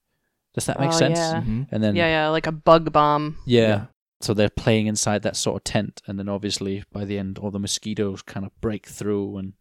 [0.55, 1.19] Does that make Oh, sense?
[1.19, 1.43] yeah.
[1.43, 1.69] Mhm.
[1.71, 3.39] And then yeah, yeah, like a bug bomb.
[3.47, 3.61] Yeah.
[3.69, 3.87] Yeah.
[4.21, 7.51] So they're playing inside that sort of tent, and then obviously by the end, all
[7.51, 9.39] the mosquitoes kind of break through.
[9.39, 9.53] And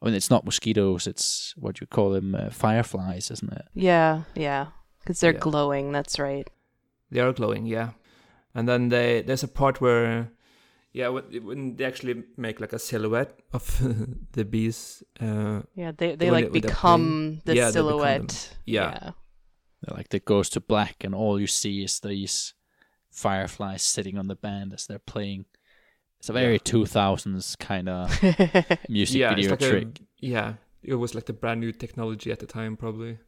[0.00, 3.66] I mean, it's not mosquitoes; it's what do you call them, uh, fireflies, isn't it?
[3.74, 4.68] Yeah, yeah.
[5.00, 5.38] Because they're Yeah.
[5.40, 6.48] glowing, that's right.
[7.10, 7.90] They are glowing, yeah.
[8.54, 10.30] And then they there's a part where,
[10.92, 13.64] yeah, when, when they actually make like a silhouette of
[14.32, 15.02] the bees.
[15.20, 18.28] Uh, Yeah, they, they like they- become the Yeah, they become them.
[18.28, 18.56] silhouette.
[18.66, 19.10] Yeah.
[19.82, 22.54] They're like it goes to black, and all you see is these
[23.10, 25.46] fireflies sitting on the band as they're playing.
[26.18, 26.58] It's a very Yeah.
[26.64, 28.10] two thousands kind of
[28.88, 30.00] music yeah, video like trick.
[30.00, 33.18] A, yeah, it was like the brand new technology at the time, probably.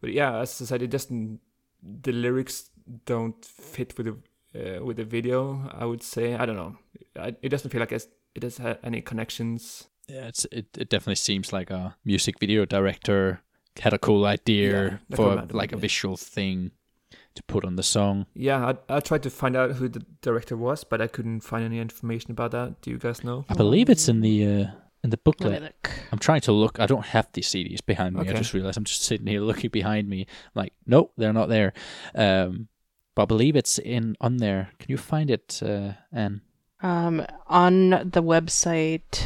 [0.00, 1.40] But yeah, as I said, it doesn't.
[1.82, 2.70] The lyrics
[3.04, 4.16] don't fit with the
[4.54, 5.68] uh, with the video.
[5.72, 6.76] I would say I don't know.
[7.18, 9.88] I, it doesn't feel like it's, it has have any connections.
[10.08, 13.40] Yeah, it's it, it definitely seems like a music video director
[13.80, 16.70] had a cool idea Yeah, like a for random like a visual thing
[17.34, 18.26] to put on the song.
[18.34, 21.64] Yeah, I I tried to find out who the director was, but I couldn't find
[21.64, 22.80] any information about that.
[22.82, 23.44] Do you guys know?
[23.48, 24.66] I believe it's in the uh,
[25.02, 25.62] in the booklet.
[25.62, 25.90] look.
[26.12, 26.80] I'm trying to look.
[26.80, 28.28] I don't have the CDs behind me.
[28.28, 30.22] I just realized I'm just sitting here looking behind me.
[30.22, 31.72] I'm like, nope, they're not there.
[32.14, 32.68] Um,
[33.14, 34.70] but I believe it's in on there.
[34.78, 36.42] Can you find it, uh, Ann?
[36.82, 39.22] Um, on the website,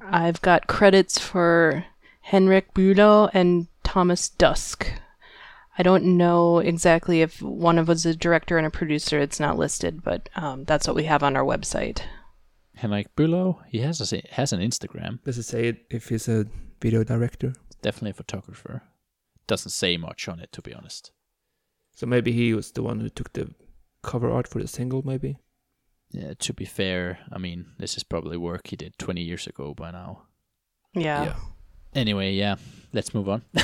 [0.00, 1.84] I've got credits for
[2.20, 4.92] Henrik Bülow and Thomas Dusk.
[5.78, 9.18] I don't know exactly if one of us is a director and a producer.
[9.18, 12.02] It's not listed, but um, that's what we have on our website.
[12.76, 13.58] Henrik Bülow.
[13.68, 15.22] He has a, has an Instagram.
[15.24, 16.46] Does it say if he's a
[16.80, 17.54] video director?
[17.82, 18.82] Definitely a photographer.
[19.46, 21.12] Doesn't say much on it, to be honest.
[21.94, 23.54] So maybe he was the one who took the
[24.02, 25.36] cover art for the single, maybe.
[26.12, 29.74] Yeah, to be fair, I mean, this is probably work he did 20 years ago
[29.74, 30.22] by now.
[30.94, 31.34] Yeah.
[31.94, 32.56] Anyway, yeah,
[32.92, 33.42] let's move on.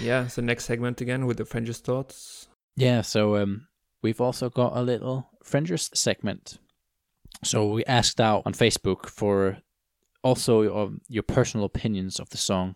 [0.00, 0.26] Yeah.
[0.26, 2.48] So next segment again with the Frengers' thoughts.
[2.76, 3.68] Yeah, so um,
[4.02, 6.58] we've also got a little Frengers segment.
[7.42, 9.58] So we asked out on Facebook for
[10.22, 12.74] also um, your personal opinions of the song,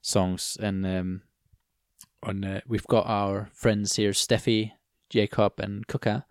[0.00, 1.22] songs, and um,
[2.26, 4.72] on uh, we've got our friends here, Steffi,
[5.08, 6.26] Jacob, and Kuka,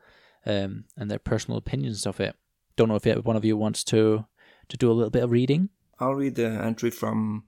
[0.46, 2.36] um, and their personal opinions of it.
[2.76, 4.26] Don't know if one of you wants to
[4.68, 5.70] to do a little bit of reading.
[6.00, 7.46] I'll read the entry from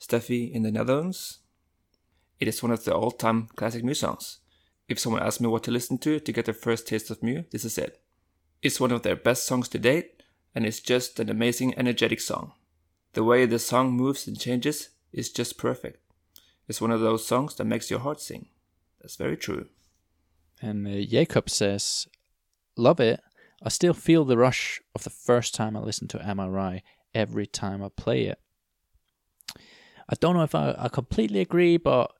[0.00, 1.40] Steffi in the Netherlands.
[2.38, 4.38] It is one of the all-time classic Mew songs.
[4.88, 7.44] If someone asks me what to listen to to get their first taste of Mew,
[7.50, 8.00] this is it.
[8.62, 10.22] It's one of their best songs to date,
[10.54, 12.52] and it's just an amazing, energetic song.
[13.12, 15.99] The way the song moves and changes is just perfect.
[16.70, 18.46] It's one of those songs that makes your heart sing.
[19.00, 19.66] That's very true.
[20.62, 22.06] And uh, Jacob says,
[22.76, 23.18] Love it.
[23.60, 26.82] I still feel the rush of the first time I listen to Am I Wry
[27.12, 28.38] every time I play it.
[30.08, 32.12] I don't know if I, I completely agree, but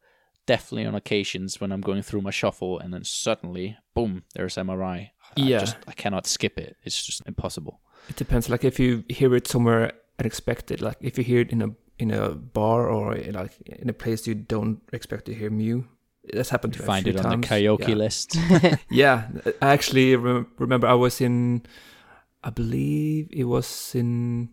[0.46, 4.68] definitely on occasions when I'm going through my shuffle and then suddenly, boom, there's Am
[4.68, 5.12] I Wry.
[5.36, 5.60] I Yeah.
[5.60, 6.76] just I cannot skip it.
[6.82, 7.80] It's just impossible.
[8.08, 8.48] It depends.
[8.50, 11.68] Like if you hear it somewhere unexpected, like if you hear it in a
[12.00, 15.86] in a bar or in, like in a place you don't expect to hear Mew,
[16.32, 17.48] that's happened You to Mew a find few it on times.
[17.48, 17.94] the karaoke yeah.
[17.94, 18.36] list.
[18.90, 19.28] Yeah,
[19.60, 21.62] I actually re- remember I was in,
[22.44, 24.48] I believe it was in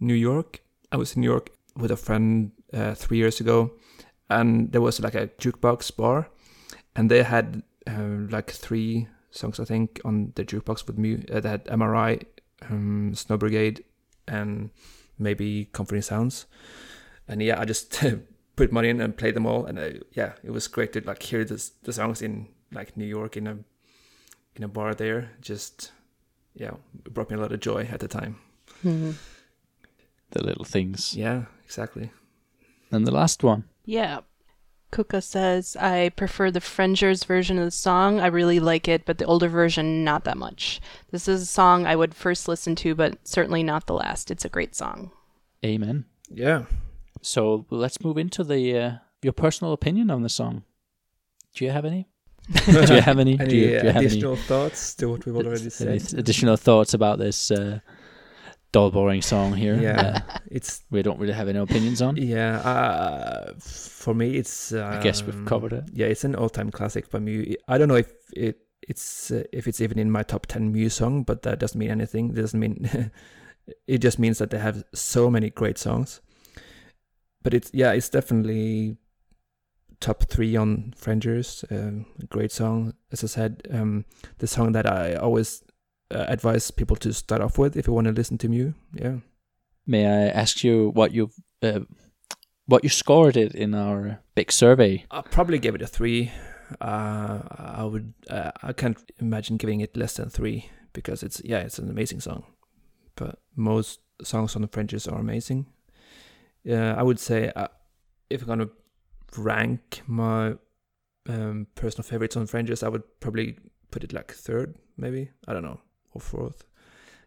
[0.00, 0.60] New York.
[0.92, 3.72] I was in New York with a friend uh, three years ago,
[4.30, 6.28] and there was like a jukebox bar,
[6.94, 11.24] and they had uh, like three songs I think on the jukebox with me.
[11.32, 12.20] Uh, they had Am I Wry,
[12.70, 13.84] um, Snow Brigade,
[14.26, 14.70] and
[15.18, 16.46] maybe Comforting Sounds,
[17.28, 18.02] and yeah, I just
[18.56, 21.22] put money in and played them all, and uh, yeah, it was great to like
[21.22, 23.58] hear this, the songs in like New York in a
[24.54, 25.30] in a bar there.
[25.40, 25.92] Just
[26.54, 26.72] yeah,
[27.04, 28.36] it brought me a lot of joy at the time.
[28.84, 29.14] Mhm.
[30.30, 31.14] the little things.
[31.14, 32.10] Yeah, exactly.
[32.90, 33.64] And the last one.
[33.84, 34.20] Yeah.
[34.92, 38.20] Kuka says, I prefer the Frengers version of the song.
[38.20, 40.80] I really like it, but the older version, not that much.
[41.10, 44.30] This is a song I would first listen to, but certainly not the last.
[44.30, 45.10] It's a great song.
[45.64, 46.04] Amen.
[46.30, 46.64] Yeah.
[47.20, 50.62] So let's move into the uh, your personal opinion on the song.
[51.54, 52.06] Do you have any?
[52.52, 53.32] do you have any?
[53.40, 56.14] Any do you, do you have any additional thoughts to what we've already said?
[56.14, 57.80] additional thoughts about this uh,
[58.72, 59.80] dull, boring song here?
[59.80, 62.16] Yeah, uh, it's we don't really have any opinions on.
[62.16, 62.58] yeah.
[62.60, 64.72] Uh, for me, it's.
[64.72, 65.84] Um, I guess we've covered it.
[65.92, 67.56] Yeah, it's an all-time classic by me.
[67.68, 70.88] I don't know if it it's uh, if it's even in my top ten Mew
[70.88, 72.30] song, but that doesn't mean anything.
[72.30, 73.10] It doesn't mean.
[73.86, 76.20] it just means that they have so many great songs.
[77.42, 78.96] But it's yeah, it's definitely
[80.00, 81.64] top three on Frengers.
[81.70, 83.62] Um, great song, as I said.
[83.70, 84.04] Um,
[84.38, 85.62] the song that I always
[86.10, 88.74] uh, advise people to start off with if you want to listen to Mew.
[88.92, 89.16] Yeah.
[89.86, 91.30] May I ask you what you
[91.62, 91.80] uh,
[92.66, 95.04] what you scored it in our big survey?
[95.10, 96.32] I'll probably give it a three.
[96.80, 98.12] Uh, I would.
[98.28, 102.20] Uh, I can't imagine giving it less than three because it's yeah, it's an amazing
[102.20, 102.44] song.
[103.14, 105.66] But most songs on the Frengers are amazing.
[106.64, 107.68] Yeah, I would say uh,
[108.28, 108.70] if I'm gonna
[109.36, 110.54] rank my
[111.28, 113.58] um, personal favorites on Frengers, I would probably
[113.92, 115.30] put it like third, maybe.
[115.46, 115.80] I don't know,
[116.16, 116.64] or fourth.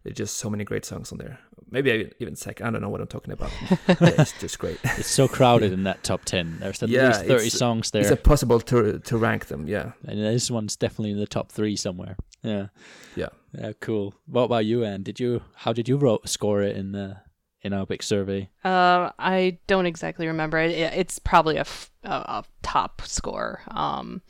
[0.03, 1.39] There's just so many great songs on there.
[1.71, 2.65] Maybe even second.
[2.65, 3.51] I don't know what I'm talking about.
[4.01, 4.79] It's just great.
[4.97, 6.57] It's so crowded in that top ten.
[6.59, 9.67] There's at Yeah, least thirty it's- songs It's there, impossible to to rank them.
[9.67, 9.91] Yeah.
[10.07, 12.15] and this one's definitely in the top three somewhere.
[12.43, 12.67] Yeah.
[13.15, 13.29] Yeah.
[13.53, 13.73] Yeah.
[13.81, 14.13] Cool.
[14.25, 15.03] What about you, Ann?
[15.03, 17.17] Did you how did you wrote, score it in the
[17.61, 18.49] in our big survey?
[18.63, 20.57] Uh, I don't exactly remember.
[20.59, 22.09] It, it's probably a, f- a,
[22.39, 23.61] a top score.
[23.67, 24.21] Um,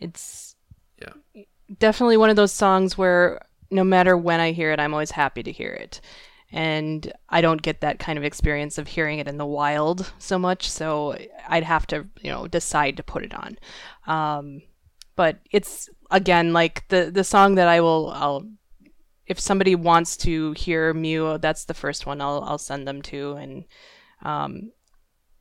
[0.00, 0.56] it's
[1.00, 1.44] Yeah.
[1.78, 3.40] definitely one of those songs where
[3.74, 6.00] no matter when I hear it, I'm always happy to hear it.
[6.52, 10.38] And I don't get that kind of experience of hearing it in the wild so
[10.38, 11.18] much, so
[11.48, 13.58] I'd have to, you know, decide to put it on.
[14.06, 14.62] Um,
[15.16, 18.46] but it's again like the the song that I will I'll
[19.26, 23.32] if somebody wants to hear Mew, that's the first one I'll I'll send them to,
[23.32, 23.64] and
[24.22, 24.70] um,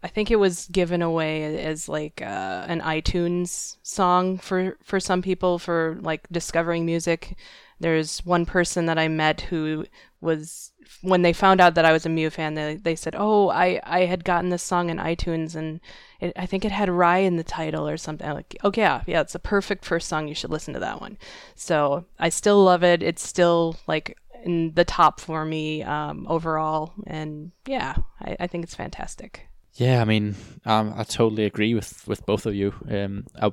[0.01, 5.21] I think it was given away as like uh, an iTunes song for for some
[5.21, 7.37] people for like discovering music.
[7.83, 9.85] There's one person that I met who
[10.21, 10.71] was
[11.01, 13.81] when they found out that I was a Mew fan, they they said, "Oh, I
[13.83, 15.81] I had gotten this song in iTunes and
[16.21, 19.01] it, I think it had Wry in the title or something." I'm like, "Okay, yeah,
[19.05, 20.29] yeah, it's a perfect first song.
[20.29, 21.17] You should listen to that one."
[21.55, 23.03] So I still love it.
[23.03, 28.63] It's still like in the top for me um, overall, and yeah, I, I think
[28.63, 29.47] it's fantastic.
[29.73, 32.73] Yeah, I mean, um, I totally agree with, with both of you.
[32.89, 33.51] Um, I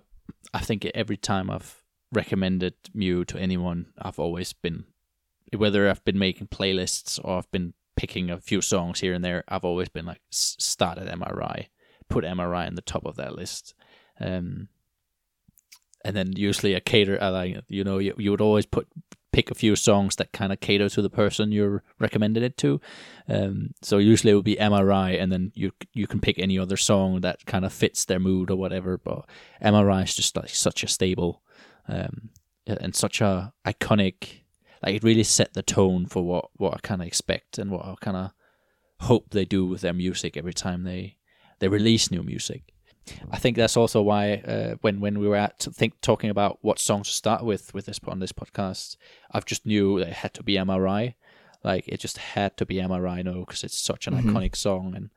[0.52, 1.79] I think every time I've
[2.12, 4.84] recommended Mew to anyone, I've always been,
[5.56, 9.44] whether I've been making playlists or I've been picking a few songs here and there,
[9.48, 11.68] I've always been like, start at Am I Wry,
[12.08, 13.74] put Am I Wry in the top of that list.
[14.18, 14.68] Um,
[16.04, 18.88] and then usually a cater, like, you know, you, you would always put
[19.32, 22.80] pick a few songs that kind of cater to the person you're recommending it to.
[23.28, 26.38] Um, so usually it would be Am I Wry, and then you you can pick
[26.38, 28.98] any other song that kind of fits their mood or whatever.
[28.98, 29.28] But
[29.60, 31.42] Am I Wry is just like such a stable
[31.90, 32.30] um,
[32.66, 34.42] and such a iconic.
[34.82, 37.84] Like it really set the tone for what what I kind of expect and what
[37.84, 38.32] I kind of
[39.00, 41.16] hope they do with their music every time they
[41.58, 42.72] they release new music.
[43.30, 46.78] I think that's also why uh, when when we were at think talking about what
[46.78, 48.96] songs to start with with this on this podcast,
[49.30, 51.14] I've just knew that it had to be Am I Wry,
[51.64, 54.30] like it just had to be Am I Wry, no, because it's such an mm-hmm.
[54.30, 55.10] iconic song, and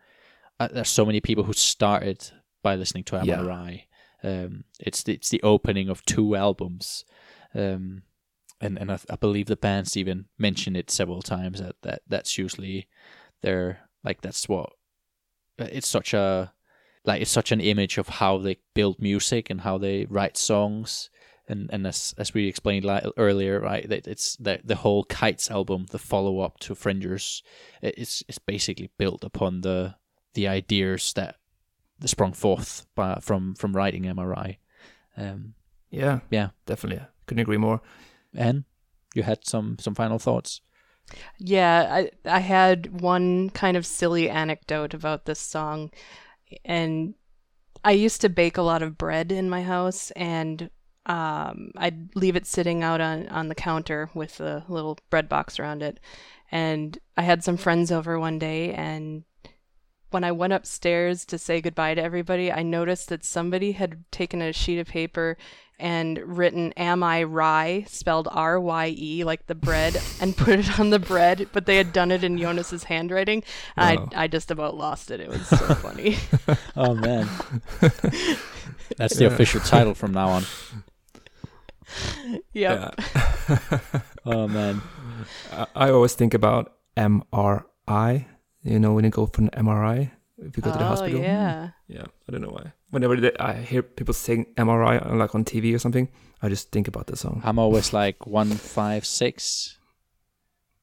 [0.59, 3.69] uh, there's so many people who started by listening to Am I Wry.
[3.71, 3.93] Yeah.
[4.24, 7.03] Um, it's the, it's the opening of two albums,
[7.53, 8.03] um,
[8.61, 12.38] and and I, I believe the bands even mention it several times that, that that's
[12.38, 12.88] usually
[13.41, 14.71] their like that's what
[15.59, 16.53] uh, it's such a
[17.05, 21.09] like it's such an image of how they build music and how they write songs.
[21.45, 22.86] And and as as we explained
[23.17, 27.41] earlier right that it's the the whole kites album the follow up to Frengers
[27.82, 29.95] it's it's basically built upon the
[30.36, 31.36] the ideas that
[32.08, 34.58] sprung forth by, from from writing Am I Wry
[35.18, 35.54] um
[35.89, 36.22] yeah.
[36.32, 36.49] Yeah.
[36.66, 37.80] Definitely couldn't agree more.
[38.36, 38.64] And
[39.14, 40.62] you had some some final thoughts?
[41.38, 45.91] Yeah i i had one kind of silly anecdote about this song.
[46.66, 47.16] And
[47.84, 50.70] I used to bake a lot of bread in my house, and
[51.06, 55.60] um, I'd leave it sitting out on, on the counter with a little bread box
[55.60, 55.99] around it.
[56.51, 59.24] And I had some friends over one day, and
[60.14, 64.41] when I went upstairs to say goodbye to everybody, I noticed that somebody had taken
[64.41, 65.38] a sheet of paper
[65.80, 70.80] and written "Am I Rye?" spelled R Y E like the bread, and put it
[70.80, 71.49] on the bread.
[71.51, 73.43] But they had done it in Jonas's handwriting.
[73.76, 75.20] I I just about lost it.
[75.20, 76.18] It was so funny.
[76.76, 77.28] oh man,
[78.97, 79.32] that's the yeah.
[79.32, 80.43] official title from now on.
[82.53, 82.95] Yep.
[82.99, 83.80] Yeah.
[84.26, 84.82] oh man,
[85.51, 88.26] I, I always think about MRI.
[88.64, 91.20] You know when you go for an MRI if you go to the oh, hospital.
[91.20, 91.72] Yeah.
[91.88, 92.05] Yeah.
[92.28, 95.74] I don't know why whenever they, I hear people saying MRI uh, like on TV
[95.74, 96.09] or something,
[96.43, 97.41] I just think about the song.
[97.43, 99.80] I'm always like one five six.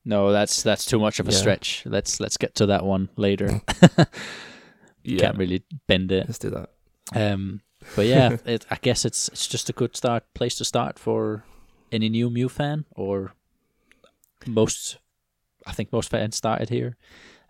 [0.04, 1.38] No, that's that's too much of a yeah.
[1.38, 1.84] stretch.
[1.86, 3.62] Let's let's get to that one later.
[5.04, 5.20] yeah.
[5.20, 6.26] Can't really bend it.
[6.26, 6.70] Let's do that.
[7.14, 7.60] Um,
[7.94, 11.44] but yeah, it, I guess it's it's just a good start place to start for
[11.92, 13.34] any new Mew fan or
[14.46, 14.98] most.
[15.64, 16.96] I think most fans started here.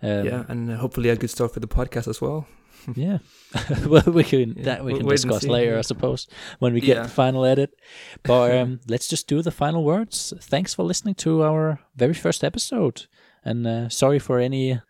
[0.03, 2.47] Um, yeah, and hopefully a good start for the podcast as well
[2.95, 3.19] yeah.
[3.87, 4.65] well, we can yeah.
[4.65, 6.27] that we can discuss later, I suppose,
[6.59, 7.03] when we get yeah.
[7.05, 7.75] the final edit.
[8.23, 10.33] But um, let's just do the final words.
[10.41, 13.07] Thanks for listening to our very first episode,
[13.45, 14.81] and uh, sorry for any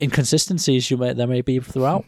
[0.00, 2.04] inconsistencies you may there may be throughout.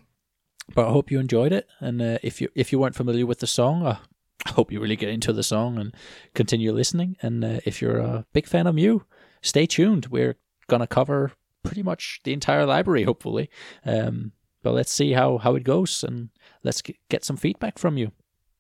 [0.75, 3.41] But I hope you enjoyed it, and uh, if you if you weren't familiar with
[3.41, 3.99] the song, uh,
[4.47, 5.95] I hope you really get into the song and
[6.35, 7.17] continue listening.
[7.23, 9.05] And uh, if you're a big fan of Mew,
[9.43, 10.07] stay tuned.
[10.07, 10.37] We're
[10.67, 11.33] gonna cover
[11.65, 13.51] pretty much the entire library, hopefully.
[13.85, 16.31] Um, but let's see how, how it goes and
[16.63, 18.13] let's get some feedback from you.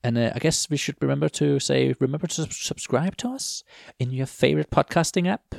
[0.02, 3.64] And uh, I guess we should remember to say, remember to subscribe to us
[3.98, 5.54] in your favorite podcasting app,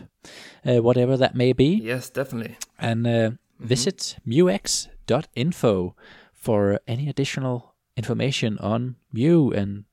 [0.63, 1.81] uh, whatever that may be.
[1.83, 2.57] Yes, definitely.
[2.77, 3.65] And uh, mm-hmm.
[3.65, 5.95] visit mewx.info
[6.33, 9.85] for any additional information on Mew and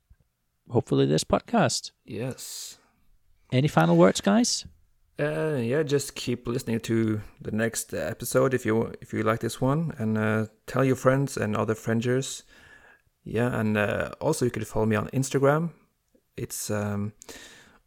[0.68, 1.92] hopefully this podcast.
[2.04, 2.78] Yes.
[3.50, 4.66] Any final words, guys?
[5.22, 9.60] Uh, yeah, just keep listening to the next episode if you if you like this
[9.60, 12.42] one, and uh, tell your friends and other friends.
[13.24, 15.70] Yeah, and uh, also you can follow me on Instagram.
[16.36, 17.12] It's um,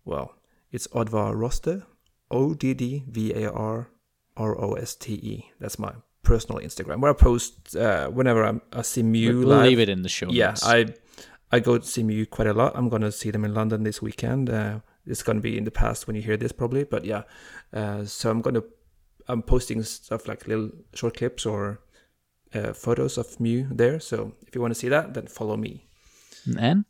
[0.05, 0.36] well,
[0.71, 1.83] it's Oddvar Roste,
[2.31, 3.89] O D D V A R
[4.38, 5.51] R O S T E.
[5.59, 9.65] That's my personal Instagram where I post uh, whenever I'm, I see Mew we'll, live.
[9.65, 10.29] leave it in the show.
[10.29, 10.93] Yeah, I
[11.51, 12.73] I go to see Mew quite a lot.
[12.75, 14.49] I'm gonna see them in London this weekend.
[14.49, 17.24] Uh, it's gonna be in the past when you hear this probably, but yeah.
[17.74, 18.64] Uh, so I'm gonna
[19.28, 21.80] I'm posting stuff like little short clips or
[22.53, 23.99] uh, photos of Mew there.
[23.99, 25.88] So if you want to see that, then follow me.
[26.60, 26.86] And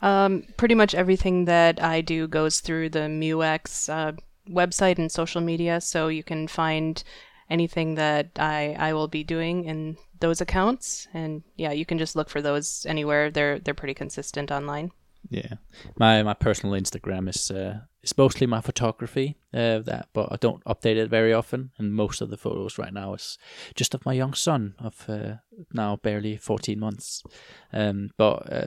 [0.00, 4.12] Um, pretty much everything that I do goes through the MewX uh,
[4.48, 7.02] website and social media, so you can find
[7.48, 12.16] anything that I I will be doing in those accounts, and yeah, you can just
[12.16, 13.30] look for those anywhere.
[13.30, 14.90] They're they're pretty consistent online.
[15.30, 15.54] Yeah,
[15.98, 20.64] my my personal Instagram is uh, is mostly my photography uh, that, but I don't
[20.64, 21.70] update it very often.
[21.78, 23.38] And most of the photos right now is
[23.74, 25.36] just of my young son of uh,
[25.72, 27.22] now barely fourteen months.
[27.72, 28.66] Um, but uh,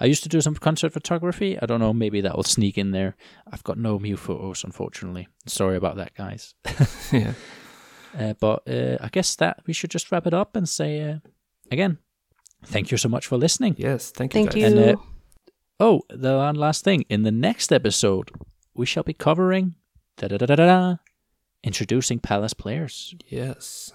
[0.00, 1.58] I used to do some concert photography.
[1.60, 3.16] I don't know, maybe that will sneak in there.
[3.50, 5.28] I've got no Mew photos, unfortunately.
[5.46, 6.54] Sorry about that, guys.
[7.12, 7.32] yeah.
[8.18, 11.16] Uh, but uh, I guess that we should just wrap it up and say uh,
[11.70, 11.98] again,
[12.66, 13.74] thank you so much for listening.
[13.78, 14.10] Yes.
[14.10, 14.40] Thank you.
[14.40, 14.72] Thank guys.
[14.72, 14.78] you.
[14.78, 15.02] And, uh,
[15.82, 17.04] Oh, the one last thing.
[17.08, 18.30] In the next episode,
[18.72, 19.74] we shall be covering
[20.16, 20.96] da da da da da
[21.64, 23.16] introducing Palace players.
[23.26, 23.92] Yes.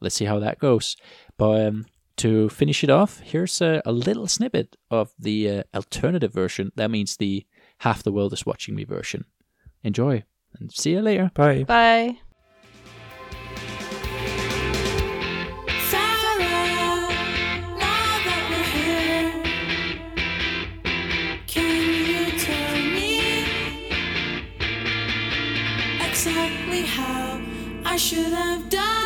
[0.00, 0.96] Let's see how that goes.
[1.38, 6.32] But um, to finish it off, here's a, a little snippet of the uh, alternative
[6.32, 6.72] version.
[6.74, 7.46] That means the
[7.78, 9.24] half the world is watching me version.
[9.84, 10.24] Enjoy
[10.58, 11.30] and see you later.
[11.32, 11.62] Bye.
[11.62, 12.18] Bye.
[28.10, 28.99] Should have done